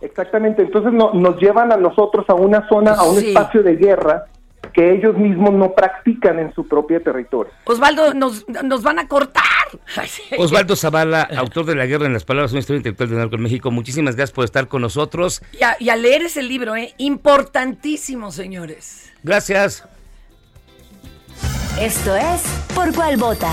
[0.00, 3.28] Exactamente, entonces no- nos llevan a nosotros a una zona, a un Sí.
[3.28, 4.26] espacio de guerra
[4.72, 7.52] que ellos mismos no practican en su propio territorio.
[7.64, 9.42] Osvaldo, nos, nos van a cortar.
[10.38, 13.42] Osvaldo Zavala, autor de La Guerra en las Palabras, una historia intelectual de narco en
[13.42, 13.70] México.
[13.70, 15.42] Muchísimas gracias por estar con nosotros.
[15.52, 16.92] Y a, y a leer ese libro, ¿eh?
[16.98, 19.12] Importantísimo, señores.
[19.22, 19.86] Gracias.
[21.80, 22.42] Esto es
[22.74, 23.52] Por Cuál Vota.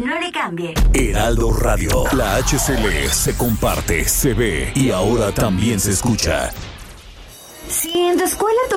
[0.00, 0.72] No le cambie.
[0.94, 2.04] Heraldo Radio.
[2.16, 6.50] La HCL se comparte, se ve y ahora también se escucha.
[7.68, 8.76] Si en tu escuela tu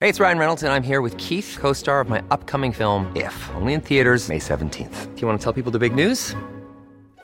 [0.00, 3.06] Hey, it's Ryan Reynolds, and I'm here with Keith, co star of my upcoming film,
[3.14, 5.14] If, only in theaters, May 17th.
[5.14, 6.34] Do you want to tell people the big news?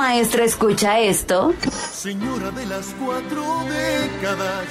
[0.00, 1.52] Maestra escucha esto,
[1.92, 4.64] Señora de las cuatro décadas.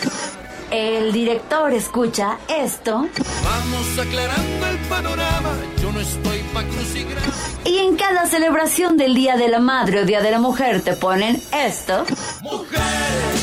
[0.71, 3.07] el director escucha esto
[3.43, 5.51] Vamos aclarando el panorama.
[5.81, 7.27] Yo no estoy pa' crucigrama.
[7.63, 10.93] y en cada celebración del Día de la Madre o Día de la Mujer te
[10.93, 12.05] ponen esto.
[12.41, 13.41] Mujeres,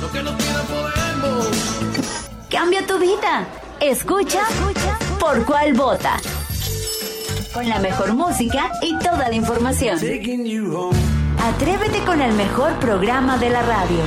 [0.00, 1.48] lo que no tienen podemos.
[2.50, 3.46] Cambia tu vida.
[3.80, 4.40] Escucha
[5.20, 6.16] por cuál vota.
[7.52, 9.98] Con la mejor música y toda la información.
[11.38, 13.98] Atrévete con el mejor programa de la radio.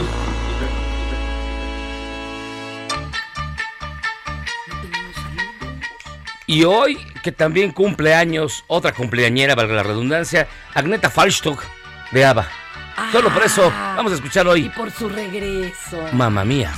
[6.47, 11.63] Y hoy, que también cumple años, otra cumpleañera, valga la redundancia, Agneta Falstock
[12.11, 12.47] de ABBA.
[13.11, 16.03] Solo por eso, vamos a escuchar Y hoy por su regreso.
[16.13, 16.71] Mamma Mía.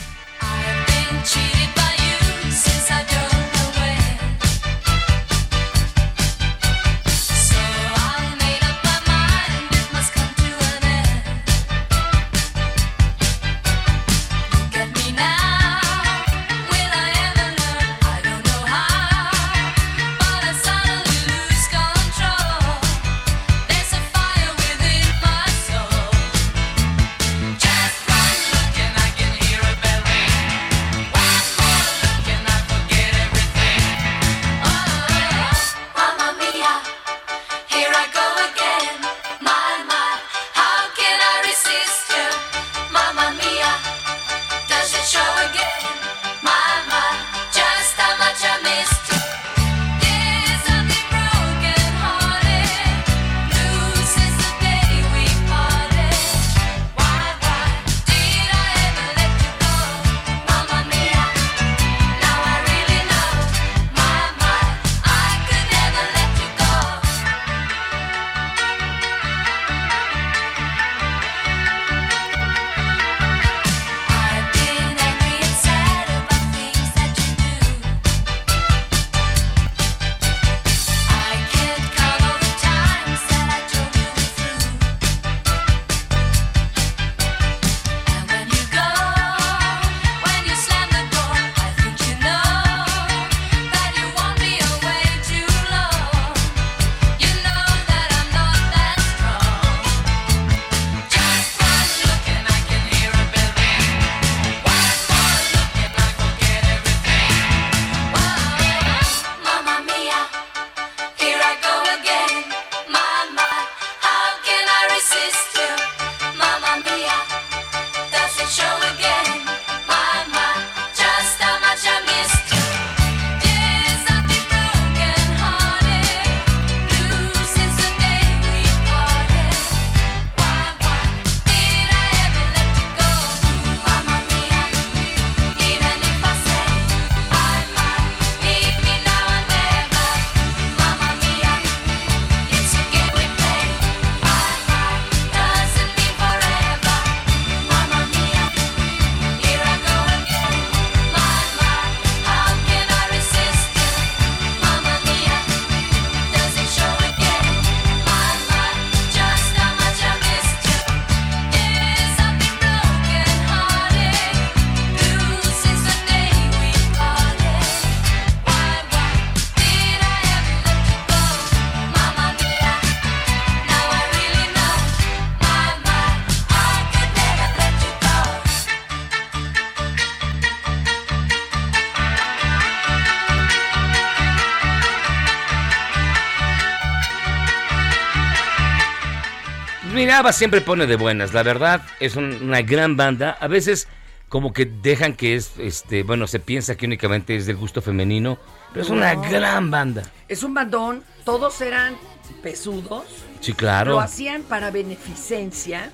[190.32, 193.38] Siempre pone de buenas, la verdad, es una gran banda.
[193.40, 193.88] A veces
[194.30, 198.38] como que dejan que es, este, bueno, se piensa que únicamente es del gusto femenino,
[198.74, 200.04] pero es una gran banda.
[200.28, 201.96] Es un bandón, todos eran
[202.44, 203.06] pesudos.
[203.40, 203.92] Sí, claro.
[203.92, 205.92] Lo hacían para beneficencia.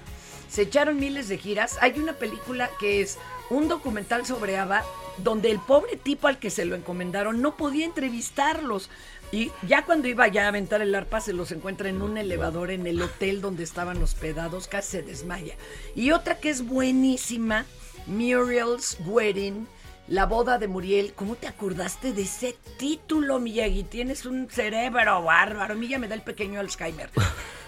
[0.54, 1.80] Se echaron miles de giras.
[1.82, 3.18] Hay una película que es
[3.50, 4.86] un documental sobre ABBA
[5.18, 8.92] donde el pobre tipo al que se lo encomendaron no podía entrevistarlos.
[9.32, 12.70] Y ya cuando iba ya a aventar el arpa se los encuentra en un elevador
[12.70, 15.56] en el hotel donde estaban hospedados, casi se desmaya.
[15.96, 17.66] Y otra que es buenísima,
[18.06, 19.68] Muriel's Wedding,
[20.08, 21.14] la boda de Muriel.
[21.16, 23.84] ¿Cómo te acordaste de ese título, Miyagi?
[23.84, 25.74] Tienes un cerebro bárbaro.
[25.74, 27.10] A mí ya me da el pequeño Alzheimer.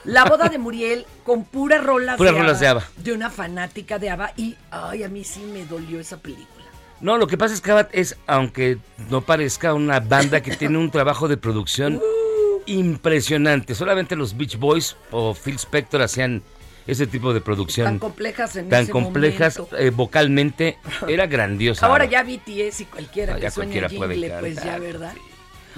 [0.04, 2.84] La boda de Muriel con puras rolas, Puras rolas de ABBA.
[2.98, 4.34] De una fanática de ABBA.
[4.38, 6.66] Y, ay, a mí sí me dolió esa película.
[7.02, 8.78] No, lo que pasa es que ABBA es, aunque
[9.10, 12.02] no parezca una banda que tiene un trabajo de producción
[12.66, 13.76] impresionante.
[13.76, 16.44] Solamente los Beach Boys o Phil Spector hacían
[16.88, 17.86] ese tipo de producción.
[17.86, 20.78] Tan complejas en tan ese complejas eh, vocalmente.
[21.08, 21.86] Era grandiosa.
[21.86, 24.82] Ahora ya BTS y cualquiera Ah, que ya suene cualquiera puede jingle, pues ya, cantar,
[24.82, 25.14] ¿verdad?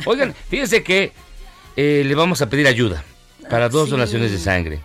[0.06, 1.12] Oigan, fíjense que
[1.76, 3.04] eh, le vamos a pedir ayuda
[3.50, 3.92] para dos sí.
[3.92, 4.80] donaciones de sangre.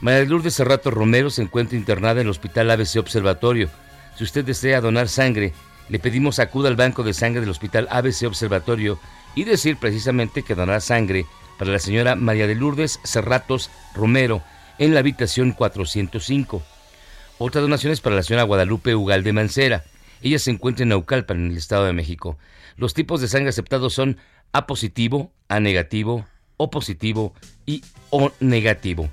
[0.00, 3.70] María de Lourdes Cerrato Romero se encuentra internada en el Hospital ABC Observatorio.
[4.16, 5.52] Si usted desea donar sangre,
[5.88, 8.98] le pedimos acuda al banco de sangre del Hospital ABC Observatorio
[9.34, 11.26] y decir precisamente que donará sangre
[11.58, 14.42] para la señora María de Lourdes Cerratos Romero
[14.78, 16.62] en la habitación 405.
[17.38, 19.84] Otra donación es para la señora Guadalupe Ugalde Mancera.
[20.22, 22.38] Ella se encuentra en Naucalpan, en el Estado de México.
[22.76, 24.18] Los tipos de sangre aceptados son
[24.52, 27.34] A positivo, A negativo, O positivo
[27.66, 29.08] y O negativo.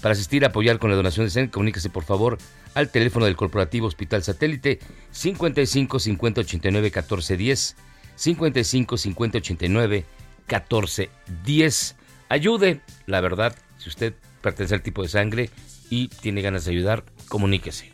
[0.00, 2.38] Para asistir a apoyar con la donación de sangre, comuníquese por favor
[2.74, 4.78] al teléfono del Corporativo Hospital Satélite
[5.10, 7.76] 55 50 89 14 10
[8.14, 10.04] 55 50 89
[10.46, 11.10] 14
[11.44, 11.96] 10.
[12.28, 14.14] Ayude, la verdad, si usted
[14.46, 15.50] pertenece al tipo de sangre
[15.90, 17.92] y tiene ganas de ayudar, comuníquese.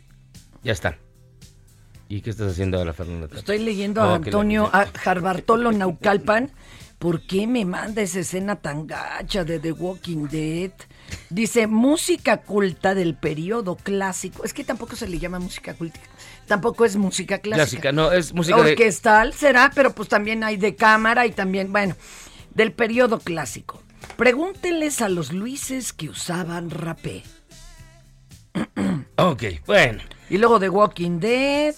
[0.63, 0.99] Ya está.
[2.07, 3.27] ¿Y qué estás haciendo ahora, Fernanda?
[3.35, 6.51] Estoy leyendo a Oh, Antonio a Jarbartolo Naucalpan.
[6.99, 10.71] ¿Por qué me manda esa escena tan gacha de The Walking Dead?
[11.31, 14.43] Dice, música culta del periodo clásico.
[14.43, 15.99] Es que tampoco se le llama música culta.
[16.45, 17.63] Tampoco es música clásica.
[17.81, 18.71] Clásica, no, es música de...
[18.73, 21.95] Orquestal será, pero pues también hay de cámara y también, bueno,
[22.53, 23.81] del periodo clásico.
[24.17, 27.23] Pregúntenles a los Luises que usaban rapé.
[29.17, 30.01] Ok, bueno.
[30.29, 31.75] Y luego The Walking Dead,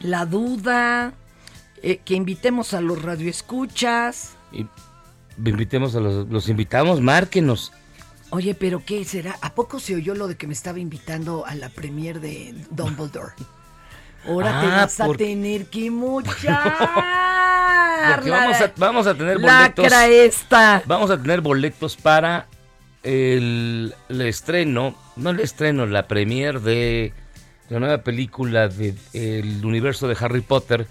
[0.00, 1.12] La Duda,
[1.82, 4.32] eh, que invitemos a los radioescuchas.
[4.52, 4.66] Y
[5.44, 7.72] invitemos a los, los invitamos, márquenos.
[8.30, 9.36] Oye, pero ¿qué será?
[9.40, 13.32] ¿A poco se oyó lo de que me estaba invitando a la premier de Dumbledore?
[14.26, 16.74] Ahora te Ah, vas a porque- tener que mochar.
[18.14, 19.84] Porque vamos a, vamos a tener boletos.
[19.84, 20.82] Lacra esta.
[20.86, 22.46] Vamos a tener boletos para
[23.02, 27.12] el, el estreno, no el estreno, la premier de
[27.68, 28.98] la nueva película del
[29.64, 30.86] universo de Harry Potter.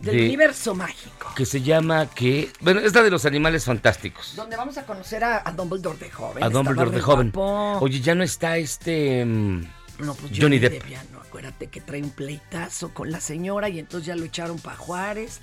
[0.00, 1.32] Del de- universo mágico.
[1.34, 2.50] Que se llama que.
[2.60, 4.34] Bueno, es la de los animales fantásticos.
[4.36, 6.42] Donde vamos a conocer a, a Dumbledore de joven.
[6.44, 7.32] A Dumbledore de joven.
[7.34, 9.24] Oye, ya no está este.
[9.24, 9.60] mm,
[10.00, 10.86] No, pues Johnny Depp.
[10.88, 14.58] ya no, acuérdate que trae un pleitazo con la señora y entonces ya lo echaron
[14.58, 15.40] para Juárez.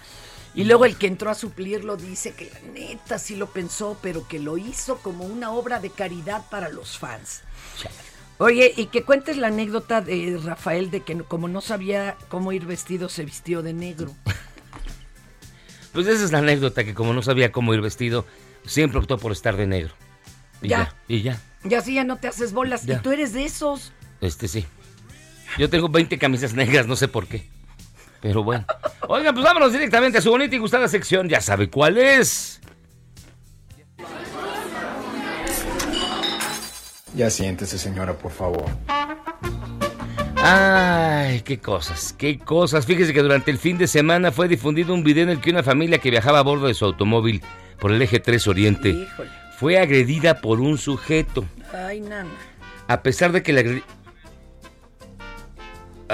[0.55, 4.27] Y luego el que entró a suplirlo dice que la neta sí lo pensó, pero
[4.27, 7.41] que lo hizo como una obra de caridad para los fans.
[8.39, 12.65] Oye, y que cuentes la anécdota de Rafael de que como no sabía cómo ir
[12.65, 14.11] vestido, se vistió de negro.
[15.93, 18.25] Pues esa es la anécdota que, como no sabía cómo ir vestido,
[18.65, 19.93] siempre optó por estar de negro.
[20.59, 20.77] Y Ya.
[20.79, 20.95] ya.
[21.07, 21.41] y ya.
[21.63, 22.83] Y así ya no te haces bolas.
[22.87, 22.95] Ya.
[22.95, 23.91] Y tú eres de esos.
[24.19, 24.65] Este sí.
[25.57, 27.43] Yo tengo 20 camisas negras, no sé por qué.
[28.21, 28.65] Pero bueno.
[29.07, 31.27] Oigan, pues vámonos directamente a su bonita y gustada sección.
[31.29, 32.59] Ya sabe cuál es.
[37.15, 38.65] Ya siéntese, señora, por favor.
[40.37, 42.85] Ay, qué cosas, qué cosas.
[42.85, 45.63] Fíjese que durante el fin de semana fue difundido un video en el que una
[45.63, 47.41] familia que viajaba a bordo de su automóvil
[47.79, 49.29] por el eje 3 Oriente Híjole.
[49.57, 51.45] fue agredida por un sujeto.
[51.73, 52.29] Ay, nana.
[52.87, 53.83] A pesar de que la agredi-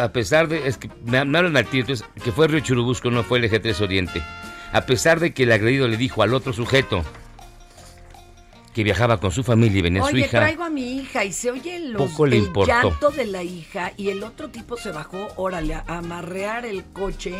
[0.04, 0.68] A pesar de...
[0.68, 3.46] Es que me, me hablan al tío, entonces, que fue Río Churubusco, no fue el
[3.46, 4.24] eje 3 Oriente.
[4.72, 7.04] A pesar de que el agredido le dijo al otro sujeto
[8.74, 10.40] que viajaba con su familia y venía su Oye, hija...
[10.40, 12.72] traigo a mi hija y se oye los, Poco le el importó.
[12.72, 17.34] llanto de la hija y el otro tipo se bajó, órale, a amarrear el coche.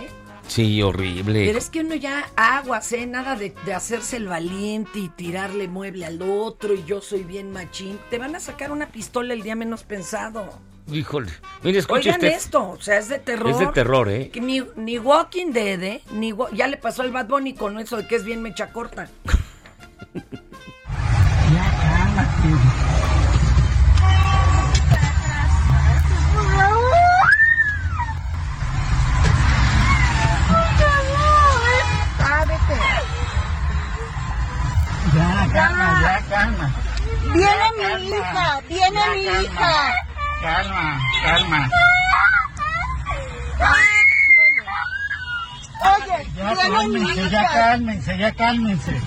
[0.48, 1.46] Sí, horrible.
[1.46, 3.06] Pero es que uno ya aguas, ¿eh?
[3.06, 7.52] Nada de, de hacerse el valiente y tirarle mueble al otro y yo soy bien
[7.52, 8.00] machín.
[8.10, 10.60] Te van a sacar una pistola el día menos pensado.
[10.92, 11.32] Híjole.
[11.64, 13.52] Mire, Oigan esto, o sea, es de terror.
[13.52, 14.30] Es de terror, ¿eh?
[14.30, 16.02] Que ni, ni Walking Dead, ¿eh?
[16.12, 19.10] Ni, ya le pasó al Bad Bunny con eso de que es bien mecha corta.
[35.16, 36.76] Ya, calma, ya, calma.
[37.34, 40.09] Viene mi hija, viene mi hija.
[40.42, 41.70] Calma, calma.
[45.82, 49.02] Oye, Ya cálmense, ya cálmense, ya cálmense.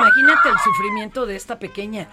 [0.00, 2.08] Imagínate el sufrimiento de esta pequeña.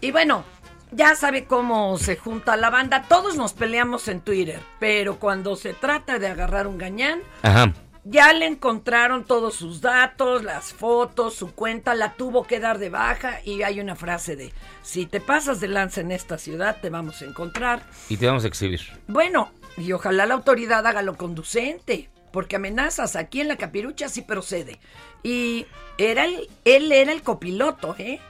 [0.00, 0.44] Y bueno,
[0.92, 3.04] ya sabe cómo se junta la banda.
[3.08, 7.72] Todos nos peleamos en Twitter, pero cuando se trata de agarrar un gañán, Ajá.
[8.04, 12.90] ya le encontraron todos sus datos, las fotos, su cuenta, la tuvo que dar de
[12.90, 16.90] baja y hay una frase de, si te pasas de lanza en esta ciudad, te
[16.90, 17.82] vamos a encontrar.
[18.08, 18.80] Y te vamos a exhibir.
[19.08, 24.22] Bueno, y ojalá la autoridad haga lo conducente, porque amenazas aquí en la capirucha sí
[24.22, 24.78] procede.
[25.22, 25.66] Y
[25.98, 28.20] era el, él era el copiloto, ¿eh?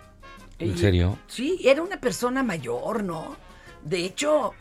[0.70, 1.18] ¿En serio?
[1.26, 3.36] Sí, era una persona mayor, ¿no?
[3.84, 4.54] De hecho,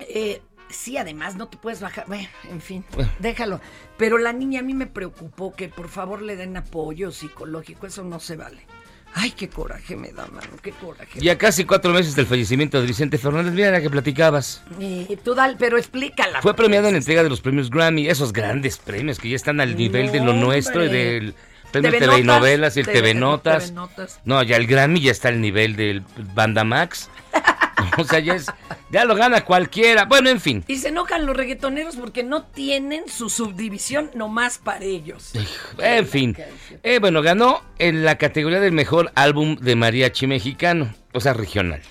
[0.00, 2.04] eh, sí, además no te puedes bajar.
[2.06, 2.84] Bueno, en fin,
[3.18, 3.60] déjalo.
[3.96, 7.86] Pero la niña a mí me preocupó que por favor le den apoyo psicológico.
[7.86, 8.66] Eso no se vale.
[9.14, 11.18] Ay, qué coraje me da, mano, qué coraje.
[11.18, 14.62] Ya casi cuatro meses del fallecimiento de Vicente Fernández, mira la que platicabas.
[14.78, 16.42] Y tú dale, pero explícala.
[16.42, 19.60] Fue premiado en la entrega de los premios Grammy, esos grandes premios que ya están
[19.60, 21.34] al nivel de lo nuestro y del
[21.72, 23.64] premio TV TV, y Notas, novelas y el TV TV Notas.
[23.64, 24.20] TV Notas.
[24.24, 26.04] No, ya el Grammy ya está al nivel del
[26.34, 27.10] Banda Max.
[27.98, 28.46] o sea, ya es,
[28.90, 30.04] ya lo gana cualquiera.
[30.04, 30.64] Bueno, en fin.
[30.66, 35.32] Y se enojan los reggaetoneros porque no tienen su subdivisión nomás para ellos.
[35.78, 36.36] En fin.
[36.82, 41.82] Eh, bueno, ganó en la categoría del mejor álbum de mariachi mexicano, o sea, regional.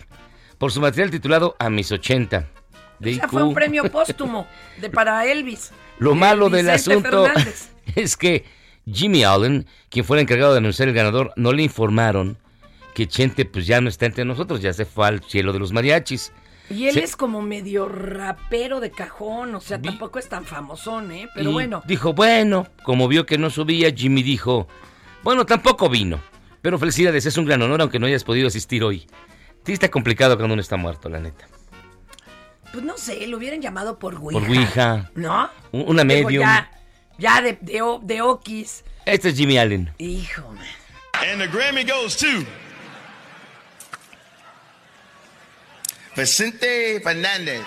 [0.57, 2.47] Por su material titulado A mis 80.
[2.99, 4.47] De O sea, fue un premio póstumo
[4.77, 5.71] de para Elvis.
[5.99, 7.69] Lo malo del asunto Fernández.
[7.95, 8.43] es que
[8.91, 12.37] Jimmy Allen, quien fuera encargado de anunciar el ganador, no le informaron
[12.95, 15.71] que Chente pues ya no está entre nosotros, ya se fue al cielo de los
[15.71, 16.31] mariachis.
[16.69, 21.11] Y él Se- es como medio rapero de cajón, o sea, tampoco es tan famosón,
[21.11, 21.29] ¿eh?
[21.35, 24.67] Pero y bueno, Dijo, bueno, como vio que no subía, Jimmy dijo,
[25.23, 26.19] bueno, tampoco vino.
[26.61, 29.07] Pero felicidades, es un gran honor aunque no hayas podido asistir hoy.
[29.65, 31.47] Sí está complicado cuando uno está muerto, la neta.
[32.73, 34.39] pues no sé, lo hubieran llamado por Ouija.
[34.39, 35.11] Por Ouija.
[35.15, 35.49] ¿No?
[35.71, 36.41] Un- Una medium.
[36.43, 36.69] Ya,
[37.17, 38.83] ya de, de, o- de Okis.
[39.05, 39.91] Este es Jimmy Allen.
[39.99, 40.65] Hijo, man.
[41.25, 42.45] And the Grammy goes to
[46.15, 47.65] Vicente Fernandez.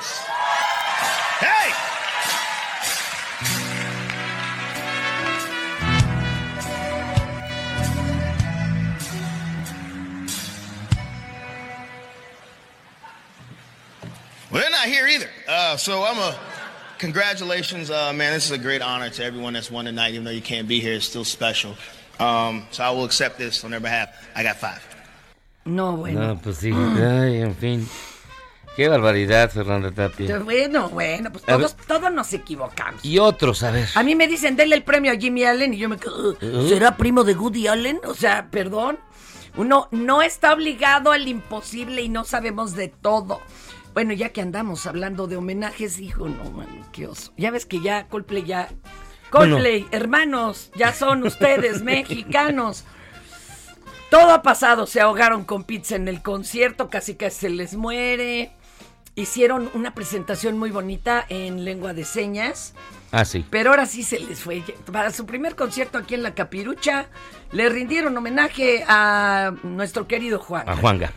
[1.41, 1.73] Hey!
[14.51, 15.29] Well, they're not here either.
[15.49, 16.37] Uh, so I'm a
[17.01, 18.35] congratulations, uh, man.
[18.35, 20.13] This is a great honor to everyone that's won tonight.
[20.13, 21.75] Even though you can't be here, it's still special.
[22.21, 24.11] Um, so I will accept this on their behalf.
[24.37, 24.87] I got five.
[25.65, 26.21] No, bueno.
[26.21, 27.89] No, pues sí, ay, en fin.
[28.77, 30.39] Qué barbaridad, Fernanda Tapia.
[30.39, 33.05] Bueno, bueno, pues todos, todos nos equivocamos.
[33.05, 33.89] Y otros, a ver.
[33.95, 36.67] A mí me dicen, denle el premio a Jimmy Allen y yo me quedo, ¿Eh?
[36.69, 38.01] ¿será primo de Woody Allen?
[38.05, 38.99] O sea, perdón.
[39.57, 43.41] Uno no está obligado al imposible y no sabemos de todo.
[43.95, 47.33] Bueno, ya que andamos hablando de homenajes, hijo, no, man, qué oso.
[47.37, 48.69] Ya ves que ya Coldplay ya...
[49.31, 52.85] Coldplay, hermanos, ya son ustedes mexicanos.
[54.11, 58.53] Todo ha pasado, se ahogaron con pizza en el concierto, casi que se les muere.
[59.15, 62.75] Hicieron una presentación muy bonita en lengua de señas.
[63.13, 63.45] Ah, sí.
[63.51, 64.63] Pero ahora sí se les fue.
[64.91, 67.07] Para su primer concierto aquí en La Capirucha,
[67.53, 70.69] le rindieron homenaje a nuestro querido Juan.
[70.69, 71.13] A Juanga.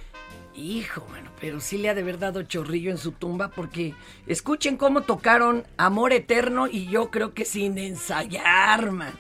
[0.56, 3.94] Hijo, bueno, pero sí le ha de haber dado chorrillo en su tumba porque
[4.28, 9.12] escuchen cómo tocaron Amor Eterno y yo creo que sin ensayar, man.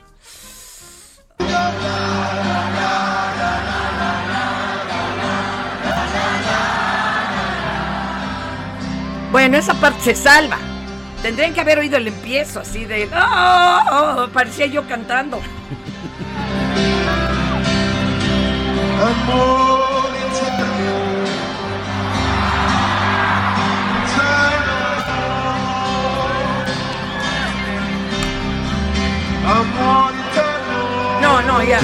[9.34, 10.57] Bueno, esa parte se salva.
[11.21, 13.09] Tendrían que haber oído el empiezo así de...
[13.13, 14.30] ¡Oh!
[14.32, 15.41] parecía yo cantando.
[31.22, 31.80] No, no, ya.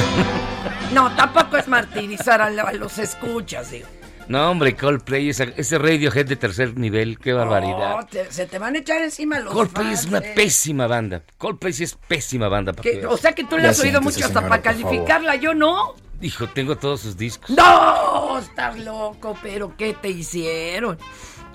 [0.93, 3.87] No, tampoco es martirizar a, los escuchas, digo.
[4.27, 7.95] No, hombre, Coldplay, esa- ese Radiohead de tercer nivel, qué barbaridad.
[7.97, 10.33] No, te- se te van a echar encima los Coldplay es fans, una eh.
[10.35, 11.23] pésima banda.
[11.37, 12.73] Coldplay sí es pésima banda.
[12.73, 15.95] para Que- o sea que tú le has oído mucho hasta para calificarla, yo no.
[16.21, 17.49] Hijo, tengo todos sus discos.
[17.51, 20.97] No, estás loco, pero ¿qué te hicieron?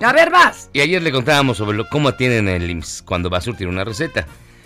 [0.01, 0.69] A ver, vas.
[0.73, 3.83] Y ayer le contábamos sobre lo- cómo atienden el IMSS cuando va a surtir una
[3.85, 4.25] receta.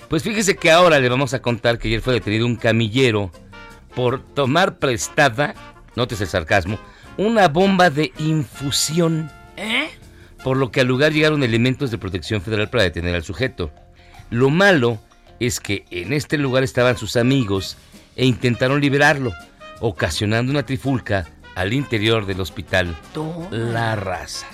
[0.10, 3.32] Pues fíjese que ahora le vamos a contar que ayer fue detenido un camillero
[3.96, 5.54] por tomar prestada,
[5.96, 6.80] notes el sarcasmo,
[7.18, 9.32] una bomba de infusión.
[9.56, 9.90] ¿Eh?
[10.44, 13.72] Por lo que al lugar llegaron elementos de protección federal para detener al sujeto.
[14.32, 15.00] Lo malo
[15.40, 17.78] es que en este lugar estaban sus amigos
[18.16, 19.32] e intentaron liberarlo,
[19.80, 22.96] ocasionando una trifulca al interior del hospital
[23.52, 24.48] La Raza.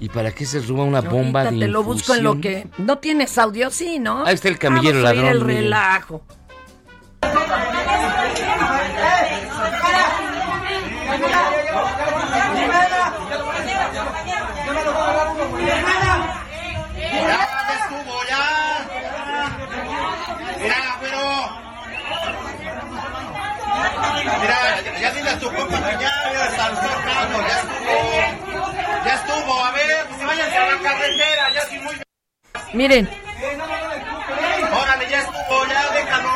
[0.00, 2.66] ¿Y para qué se roba una bomba de te lo busco en lo que...
[2.78, 3.70] ¿No tienes audio?
[3.70, 4.26] Sí, ¿no?
[4.26, 6.22] Ahí está el camillero Vamos a oír ladrón, el relajo.
[16.04, 18.42] Ya, ya estuvo, ya.
[20.60, 21.22] Mira, pero.
[24.40, 28.44] Mira, ya, ya dile a tu compa que ya, el cercano, ya estuvo.
[29.04, 29.70] Ya estuvo, a
[30.60, 31.94] ver, pues váyanse a la carretera, ya sí muy.
[32.74, 33.08] Miren,
[34.72, 36.30] Órale, ya estuvo, ya déjalo.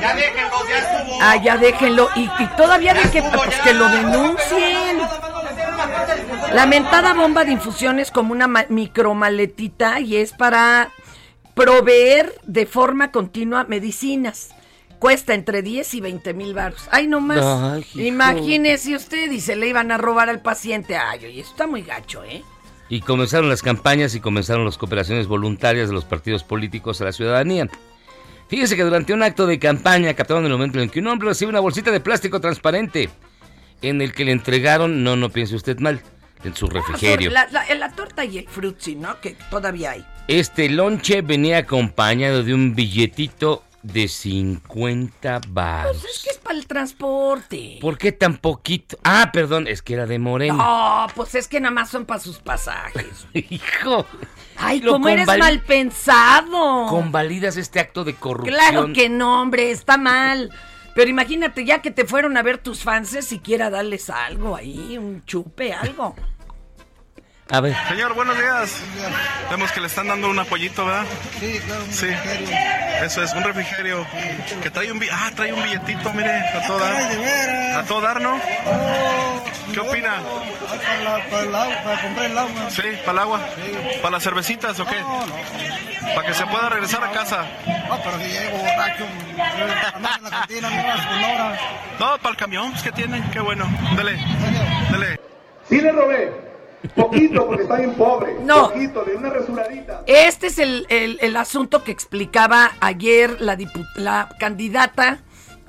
[0.00, 1.18] Ya déjenlo, ya estuvo.
[1.22, 2.08] ah, ya déjenlo.
[2.16, 4.98] Y, y todavía de que, pues, que lo denuncien.
[6.52, 10.90] Lamentada bomba de infusiones como una ma- micromaletita y es para
[11.54, 14.50] proveer de forma continua medicinas.
[14.98, 16.88] Cuesta entre 10 y 20 mil baros.
[16.90, 17.44] Ay, no más.
[17.44, 18.06] Ay.
[18.06, 20.96] Imagínese usted y se le iban a robar al paciente.
[20.96, 22.42] Ay, oye, eso está muy gacho, ¿eh?
[22.88, 27.12] Y comenzaron las campañas y comenzaron las cooperaciones voluntarias de los partidos políticos a la
[27.12, 27.68] ciudadanía.
[28.48, 31.48] Fíjese que durante un acto de campaña captaron el momento en que un hombre recibe
[31.50, 33.08] una bolsita de plástico transparente
[33.82, 36.00] en el que le entregaron, no, no piense usted mal,
[36.44, 37.30] en su refrigerio.
[37.30, 39.20] La, la- la torta y el frutzi, ¿no?
[39.20, 40.04] Que todavía hay.
[40.28, 45.98] Este lonche venía acompañado de un billetito de 50 baros.
[46.00, 47.78] Pues es que es para el transporte.
[47.80, 48.98] ¿Por qué tan poquito?
[49.04, 50.54] Ah, perdón, es que era de Morena.
[50.54, 53.26] No, pues es que nada más son para sus pasajes.
[53.32, 54.06] Hijo.
[54.56, 56.86] Ay, cómo eres mal pensado.
[56.88, 58.56] Convalidas este acto de corrupción.
[58.56, 60.50] Claro que no, hombre, está mal.
[60.94, 65.24] Pero imagínate ya que te fueron a ver tus fans, siquiera darles algo ahí, un
[65.26, 66.16] chupe, algo.
[67.48, 67.76] A ver.
[67.88, 68.72] Señor, buenos días.
[69.50, 71.04] Vemos que le están dando un apoyito, ¿verdad?
[71.38, 71.84] Sí, claro.
[71.84, 72.06] un Sí.
[72.06, 72.56] refrigerio.
[73.04, 74.06] Eso es, un refrigerio.
[74.62, 77.78] Que trae un, ah, trae un billetito, mire, a todo Ay, de dar.
[77.78, 78.40] A todo dar, ¿no?
[79.72, 80.14] ¿Qué opina?
[80.68, 82.70] Para, la- para el agua, para comprar el agua.
[82.70, 83.40] Sí, para el agua.
[84.02, 85.00] ¿Para las cervecitas o qué?
[85.00, 85.34] No, no.
[86.16, 87.44] Para que se pueda regresar a casa.
[87.88, 89.04] No, pero si llego borracho,
[90.00, 90.70] la cantina.
[92.00, 93.66] No, para el camión, pues que tienen, qué bueno.
[93.94, 94.18] Dele,
[94.90, 95.20] dele.
[95.68, 96.45] Sí le robé.
[96.94, 98.36] Poquito, porque está bien pobre.
[98.42, 98.68] No.
[98.70, 100.02] Poquito, de una rasuradita.
[100.06, 103.56] Este es el, el- el asunto que explicaba ayer la,
[103.96, 105.20] la candidata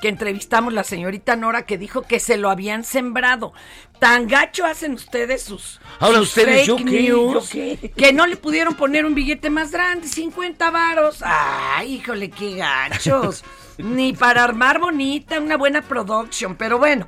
[0.01, 3.51] que entrevistamos, la señorita Nora, que dijo que se lo habían sembrado.
[3.99, 6.83] Tan gacho hacen ustedes sus, Ahora sus ustedes, ¿yo qué?
[6.83, 7.91] news, ¿Yo qué?
[7.97, 11.23] que no le pudieron poner un billete más grande, 50 varos.
[11.25, 13.43] Ay, híjole, qué gachos.
[13.79, 17.07] Ni para armar bonita, una buena production, pero bueno.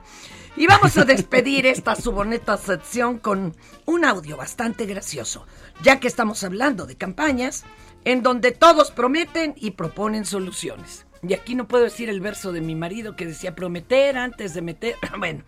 [0.60, 3.56] Y vamos a despedir esta su bonita sección con
[3.86, 5.48] un audio bastante gracioso,
[5.82, 7.64] ya que estamos hablando de campañas
[8.04, 11.06] en donde todos prometen y proponen soluciones.
[11.24, 14.62] Y aquí no puedo decir el verso de mi marido que decía prometer antes de
[14.62, 14.96] meter.
[15.18, 15.46] Bueno,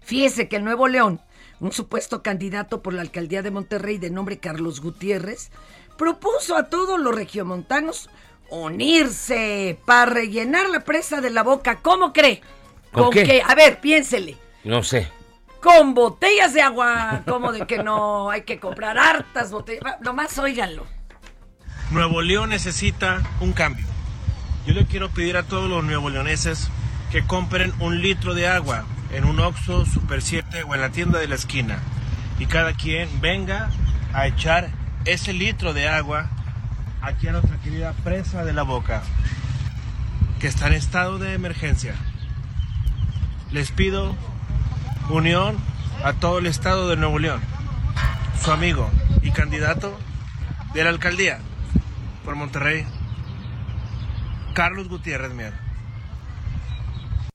[0.00, 1.20] fíjese que el Nuevo León,
[1.58, 5.50] un supuesto candidato por la alcaldía de Monterrey de nombre Carlos Gutiérrez,
[5.98, 8.10] propuso a todos los regiomontanos
[8.48, 11.80] unirse para rellenar la presa de la boca.
[11.82, 12.42] ¿Cómo cree?
[12.92, 13.24] ¿Con qué?
[13.24, 13.42] qué?
[13.46, 14.36] A ver, piénsele.
[14.64, 15.08] No sé.
[15.60, 17.22] Con botellas de agua.
[17.26, 18.30] ¿Cómo de que no?
[18.30, 19.82] Hay que comprar hartas botellas.
[20.00, 20.86] Nomás óiganlo.
[21.90, 23.86] Nuevo León necesita un cambio.
[24.66, 26.68] Yo le quiero pedir a todos los nuevo leoneses
[27.10, 31.18] que compren un litro de agua en un Oxxo, Super 7 o en la tienda
[31.18, 31.78] de la esquina.
[32.38, 33.70] Y cada quien venga
[34.14, 34.70] a echar
[35.04, 36.30] ese litro de agua
[37.02, 39.02] aquí a nuestra querida presa de la boca,
[40.40, 41.94] que está en estado de emergencia.
[43.52, 44.14] Les pido
[45.10, 45.56] unión
[46.04, 47.40] a todo el estado de Nuevo León.
[48.42, 48.90] Su amigo
[49.22, 49.96] y candidato
[50.74, 51.38] de la alcaldía
[52.24, 52.86] por Monterrey,
[54.54, 55.52] Carlos Gutiérrez Mier.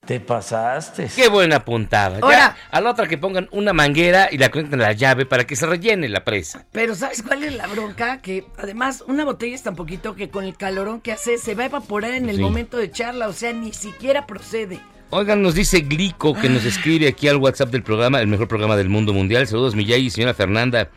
[0.05, 1.09] Te pasaste.
[1.13, 2.19] Qué buena puntada.
[2.19, 5.25] Ya, Ahora- a la otra que pongan una manguera y la conecten a la llave
[5.25, 6.65] para que se rellene la presa.
[6.71, 8.21] Pero ¿sabes cuál es la bronca?
[8.21, 11.63] Que además una botella es tan poquito que con el calorón que hace se va
[11.63, 12.41] a evaporar en el Sí.
[12.41, 13.27] momento de echarla.
[13.27, 14.79] O sea, ni siquiera procede.
[15.09, 18.75] Oigan, nos dice Glico que nos escribe aquí al WhatsApp del programa, el mejor programa
[18.75, 19.47] del mundo mundial.
[19.47, 20.89] Saludos, Miyagi y señora Fernanda.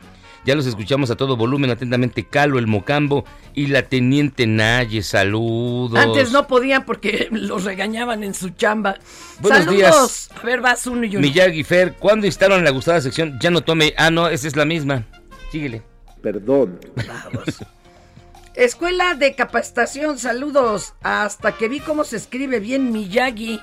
[0.44, 5.02] Ya los escuchamos a todo volumen, atentamente Calo, el Mocambo y la Teniente Naye.
[5.02, 5.98] Saludos.
[5.98, 8.96] Antes no podían porque los regañaban en su chamba.
[9.40, 9.76] Buenos Saludos.
[9.76, 10.30] días.
[10.40, 11.20] A ver, vas uno y uno.
[11.20, 13.38] Miyagi Fer, ¿cuándo instalan la gustada sección?
[13.40, 13.94] Ya no tome.
[13.96, 15.04] Ah, no, esa es la misma.
[15.52, 15.82] Síguele.
[16.20, 16.80] Perdón.
[18.54, 20.94] Escuela de capacitación, saludos.
[21.02, 23.60] Hasta que vi cómo se escribe bien Miyagi.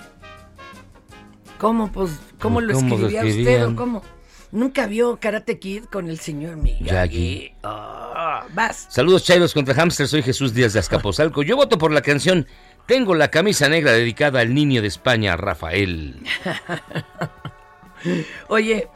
[1.58, 4.03] ¿Cómo, pues, cómo lo ¿Cómo lo escribía usted o cómo?
[4.51, 7.53] Nunca vio Karate Kid con el señor Miyagi.
[7.64, 8.88] Ah, vas.
[8.89, 10.08] Saludos, Chairos contra Hamster.
[10.08, 11.43] Soy Jesús Díaz de Azcapotzalco.
[11.43, 12.47] Yo voto por la canción
[12.86, 16.24] Tengo la camisa negra dedicada al niño de España, Rafael.
[18.47, 18.88] Oye,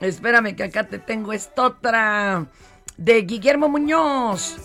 [0.00, 2.46] espérame que acá te tengo esta otra
[2.96, 4.56] de Guillermo Muñoz.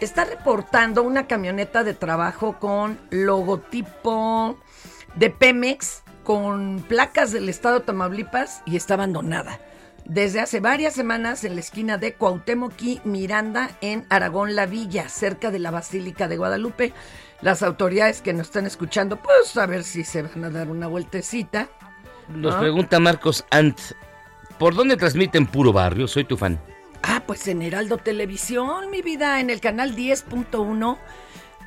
[0.00, 4.58] Está reportando una camioneta de trabajo con logotipo
[5.14, 9.60] de Pemex con placas del estado de Tamaulipas y está abandonada.
[10.04, 15.08] Desde hace varias semanas en la esquina de Cuauhtémoc y Miranda en Aragón La Villa,
[15.08, 16.92] cerca de la Basílica de Guadalupe.
[17.40, 20.88] Las autoridades que nos están escuchando, pues a ver si se van a dar una
[20.88, 21.68] vueltecita.
[22.28, 23.78] Nos pregunta Marcos Ant.
[24.58, 26.08] ¿Por dónde transmiten Puro Barrio?
[26.08, 26.60] Soy tu fan.
[27.02, 30.98] Ah, pues en Heraldo Televisión, mi vida, en el canal 10.1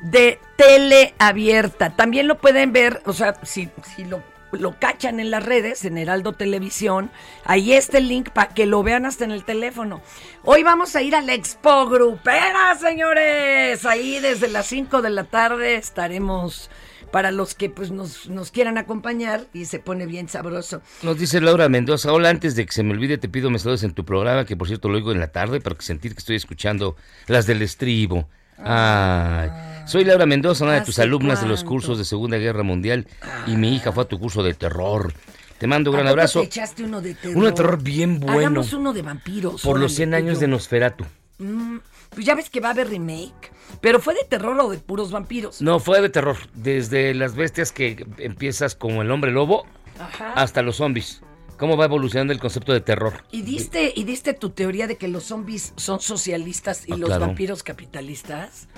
[0.02, 1.90] de Tele Abierta.
[1.90, 4.22] También lo pueden ver, o sea, si, si lo,
[4.52, 7.10] lo cachan en las redes, en Heraldo Televisión,
[7.44, 10.02] ahí está el link para que lo vean hasta en el teléfono.
[10.44, 13.84] Hoy vamos a ir a la Expo Grupera, señores.
[13.84, 16.70] Ahí desde las 5 de la tarde estaremos
[17.10, 20.82] para los que pues nos, quieran acompañar y se pone bien sabroso.
[21.02, 23.84] Nos dice Laura Mendoza, hola, antes de que se me olvide te pido me saludes
[23.84, 26.36] en tu programa, que por cierto lo oigo en la tarde, para sentir que estoy
[26.36, 28.28] escuchando las del estribo.
[28.58, 29.50] Ay,
[29.86, 33.06] soy Laura Mendoza, una de tus ¿Hace alumnas de los cursos de Segunda Guerra Mundial,
[33.46, 35.12] y mi hija fue a tu curso de terror.
[35.58, 36.40] Te mando un gran ¿A poco abrazo.
[36.40, 37.36] te echaste uno de terror?
[37.36, 38.38] Uno de terror bien bueno.
[38.40, 39.62] Hagamos uno de vampiros.
[39.62, 41.04] Por los órale, 100 tú y años de Nosferatu.
[41.38, 41.76] Mm,
[42.10, 43.52] pues ya ves que va a haber remake.
[43.80, 45.62] Pero fue de terror o de puros vampiros.
[45.62, 46.36] No, fue de terror.
[46.54, 49.66] Desde las bestias que empiezas como el hombre lobo
[49.98, 50.32] Ajá.
[50.34, 51.22] hasta los zombies.
[51.58, 53.14] ¿Cómo va evolucionando el concepto de terror?
[53.30, 57.08] Y diste, y diste tu teoría de que los zombies son socialistas y Ah, los
[57.08, 57.26] claro.
[57.26, 58.68] vampiros capitalistas.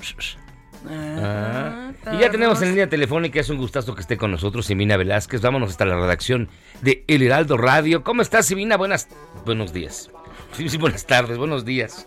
[0.88, 4.96] Ah, y ya tenemos en línea telefónica, es un gustazo que esté con nosotros Simina
[4.96, 5.40] Velázquez.
[5.40, 6.48] Vámonos hasta la redacción
[6.82, 8.04] de El Heraldo Radio.
[8.04, 8.76] ¿Cómo estás, Simina?
[8.76, 9.08] Buenas,
[9.44, 10.10] buenos días.
[10.52, 12.06] Sí, sí, buenas tardes, buenos días.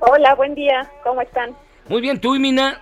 [0.00, 0.90] Hola, buen día.
[1.04, 1.56] ¿Cómo están?
[1.88, 2.80] Muy bien, tú y Mina.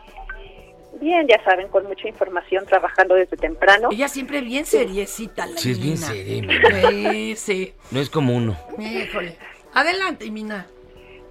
[1.01, 3.89] Bien, ya saben, con mucha información, trabajando desde temprano.
[3.91, 6.91] Ella siempre bien seriecita, la Sí, es bien seria.
[6.91, 7.75] Sí, sí.
[7.91, 8.57] No es como uno.
[8.79, 9.37] Híjole.
[9.75, 10.67] Adelante, Mina.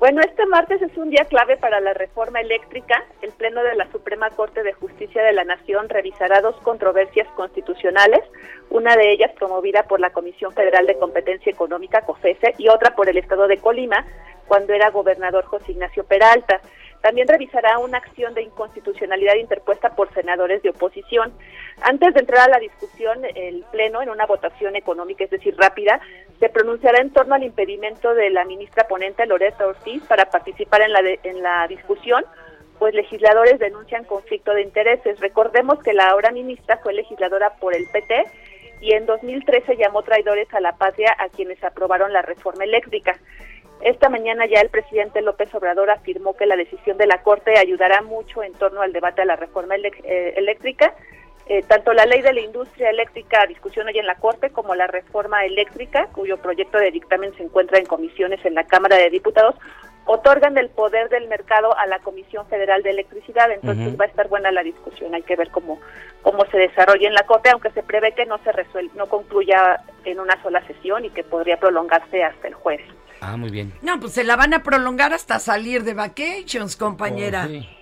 [0.01, 3.05] Bueno, este martes es un día clave para la reforma eléctrica.
[3.21, 8.21] El Pleno de la Suprema Corte de Justicia de la Nación revisará dos controversias constitucionales,
[8.71, 13.09] una de ellas promovida por la Comisión Federal de Competencia Económica, COFESE, y otra por
[13.09, 14.07] el Estado de Colima,
[14.47, 16.61] cuando era gobernador José Ignacio Peralta.
[17.01, 21.33] También revisará una acción de inconstitucionalidad interpuesta por senadores de oposición.
[21.81, 25.99] Antes de entrar a la discusión, el Pleno, en una votación económica, es decir, rápida,
[26.39, 30.93] se pronunciará en torno al impedimento de la ministra ponente Loretta Ortiz para participar en
[30.93, 32.23] la, de- en la discusión,
[32.77, 35.19] pues legisladores denuncian conflicto de intereses.
[35.19, 38.23] Recordemos que la ahora ministra fue legisladora por el PT
[38.81, 43.19] y en 2013 llamó traidores a la patria a quienes aprobaron la reforma eléctrica.
[43.81, 48.01] Esta mañana ya el presidente López Obrador afirmó que la decisión de la Corte ayudará
[48.01, 50.93] mucho en torno al debate de la reforma eh, eléctrica.
[51.47, 54.75] Eh, tanto la ley de la industria eléctrica a discusión hoy en la Corte como
[54.75, 59.09] la reforma eléctrica, cuyo proyecto de dictamen se encuentra en comisiones en la Cámara de
[59.09, 59.55] Diputados,
[60.05, 63.51] otorgan el poder del mercado a la Comisión Federal de Electricidad.
[63.51, 65.13] Entonces va a estar buena la discusión.
[65.15, 65.79] Hay que ver cómo
[66.21, 69.81] cómo se desarrolla en la Corte, aunque se prevé que no se resuelva, no concluya
[70.05, 72.87] en una sola sesión y que podría prolongarse hasta el jueves.
[73.21, 73.71] Ah, muy bien.
[73.81, 77.47] No, pues se la van a prolongar hasta salir de vacations, compañera.
[77.49, 77.77] Oh,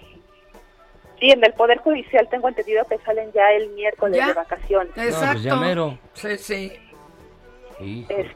[1.20, 4.28] Sí, en el Poder Judicial tengo entendido que salen ya el miércoles Ya.
[4.28, 4.94] de vacaciones.
[4.98, 5.34] Exacto.
[5.34, 5.98] pues ya mero.
[6.14, 6.72] Sí, sí.
[8.08, 8.32] Es-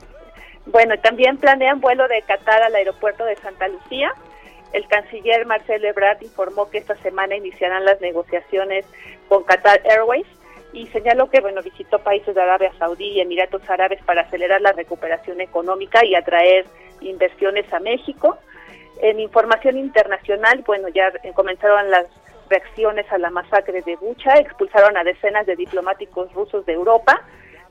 [0.65, 4.11] bueno, también planean vuelo de Qatar al aeropuerto de Santa Lucía.
[4.73, 8.85] El canciller Marcelo Ebrard informó que esta semana iniciarán las negociaciones
[9.29, 10.25] con Qatar Airways
[10.73, 14.71] y señaló que bueno visitó países de Arabia Saudí y Emiratos Árabes para acelerar la
[14.71, 16.65] recuperación económica y atraer
[17.01, 18.37] inversiones a México.
[19.01, 22.07] En información internacional, bueno, ya comenzaron las
[22.49, 27.21] reacciones a la masacre de Bucha, expulsaron a decenas de diplomáticos rusos de Europa.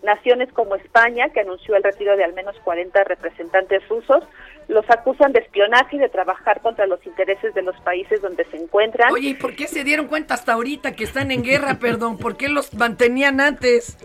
[0.03, 4.25] Naciones como España, que anunció el retiro de al menos 40 representantes rusos,
[4.69, 8.57] los acusan de espionaje y de trabajar contra los intereses de los países donde se
[8.57, 9.13] encuentran.
[9.13, 12.19] Oye, ¿y por qué se dieron cuenta hasta ahorita que están en guerra, perdón?
[12.19, 13.97] ¿Por qué los mantenían antes?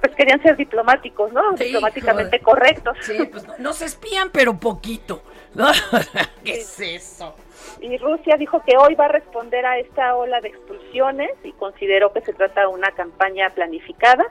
[0.00, 1.56] Pues querían ser diplomáticos, ¿no?
[1.58, 2.42] Sí, Diplomáticamente joder.
[2.42, 2.96] correctos.
[3.02, 5.22] Sí, pues no- nos espían, pero poquito.
[5.54, 5.66] ¿no?
[6.44, 7.34] ¿Qué es eso?
[7.80, 12.12] Y Rusia dijo que hoy va a responder a esta ola de expulsiones y consideró
[12.12, 14.24] que se trata de una campaña planificada.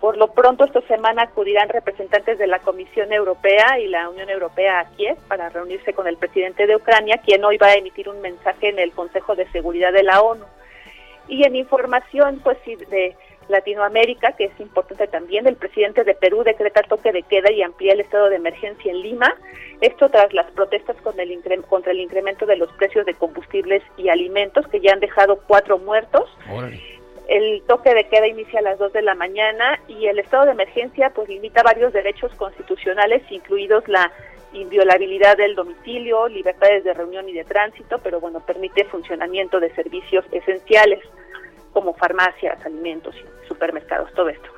[0.00, 4.80] Por lo pronto, esta semana acudirán representantes de la Comisión Europea y la Unión Europea
[4.80, 8.20] a Kiev para reunirse con el presidente de Ucrania, quien hoy va a emitir un
[8.22, 10.46] mensaje en el Consejo de Seguridad de la ONU.
[11.28, 13.14] Y en información, pues de
[13.50, 17.92] Latinoamérica, que es importante también, el presidente de Perú decreta toque de queda y amplía
[17.92, 19.36] el estado de emergencia en Lima.
[19.82, 21.30] Esto tras las protestas con el
[21.68, 25.78] contra el incremento de los precios de combustibles y alimentos, que ya han dejado cuatro
[25.78, 26.28] muertos.
[27.30, 30.50] El toque de queda inicia a las 2 de la mañana y el estado de
[30.50, 34.10] emergencia pues limita varios derechos constitucionales, incluidos la
[34.52, 40.24] inviolabilidad del domicilio, libertades de reunión y de tránsito, pero bueno, permite funcionamiento de servicios
[40.32, 40.98] esenciales
[41.72, 43.14] como farmacias, alimentos,
[43.46, 44.50] supermercados, todo esto.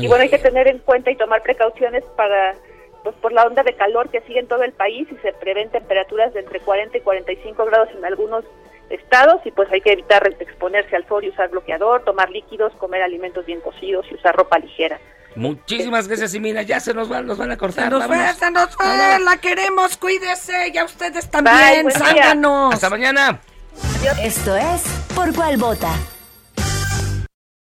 [0.00, 2.56] Y bueno, hay que tener en cuenta y tomar precauciones para
[3.04, 5.70] pues por la onda de calor que sigue en todo el país y se prevén
[5.70, 8.44] temperaturas de entre 40 y 45 grados en algunos
[8.90, 13.02] estados y pues hay que evitar exponerse al sol y usar bloqueador, tomar líquidos, comer
[13.02, 14.98] alimentos bien cocidos y usar ropa ligera.
[15.36, 17.84] Muchísimas gracias, y mira, ya se nos van, nos van a cortar.
[17.84, 21.86] Se nos fue, se nos fue, la queremos, cuídese, ya ustedes también,
[22.72, 23.40] Hasta mañana.
[24.22, 24.82] Esto es
[25.14, 25.94] Por Cuál Vota.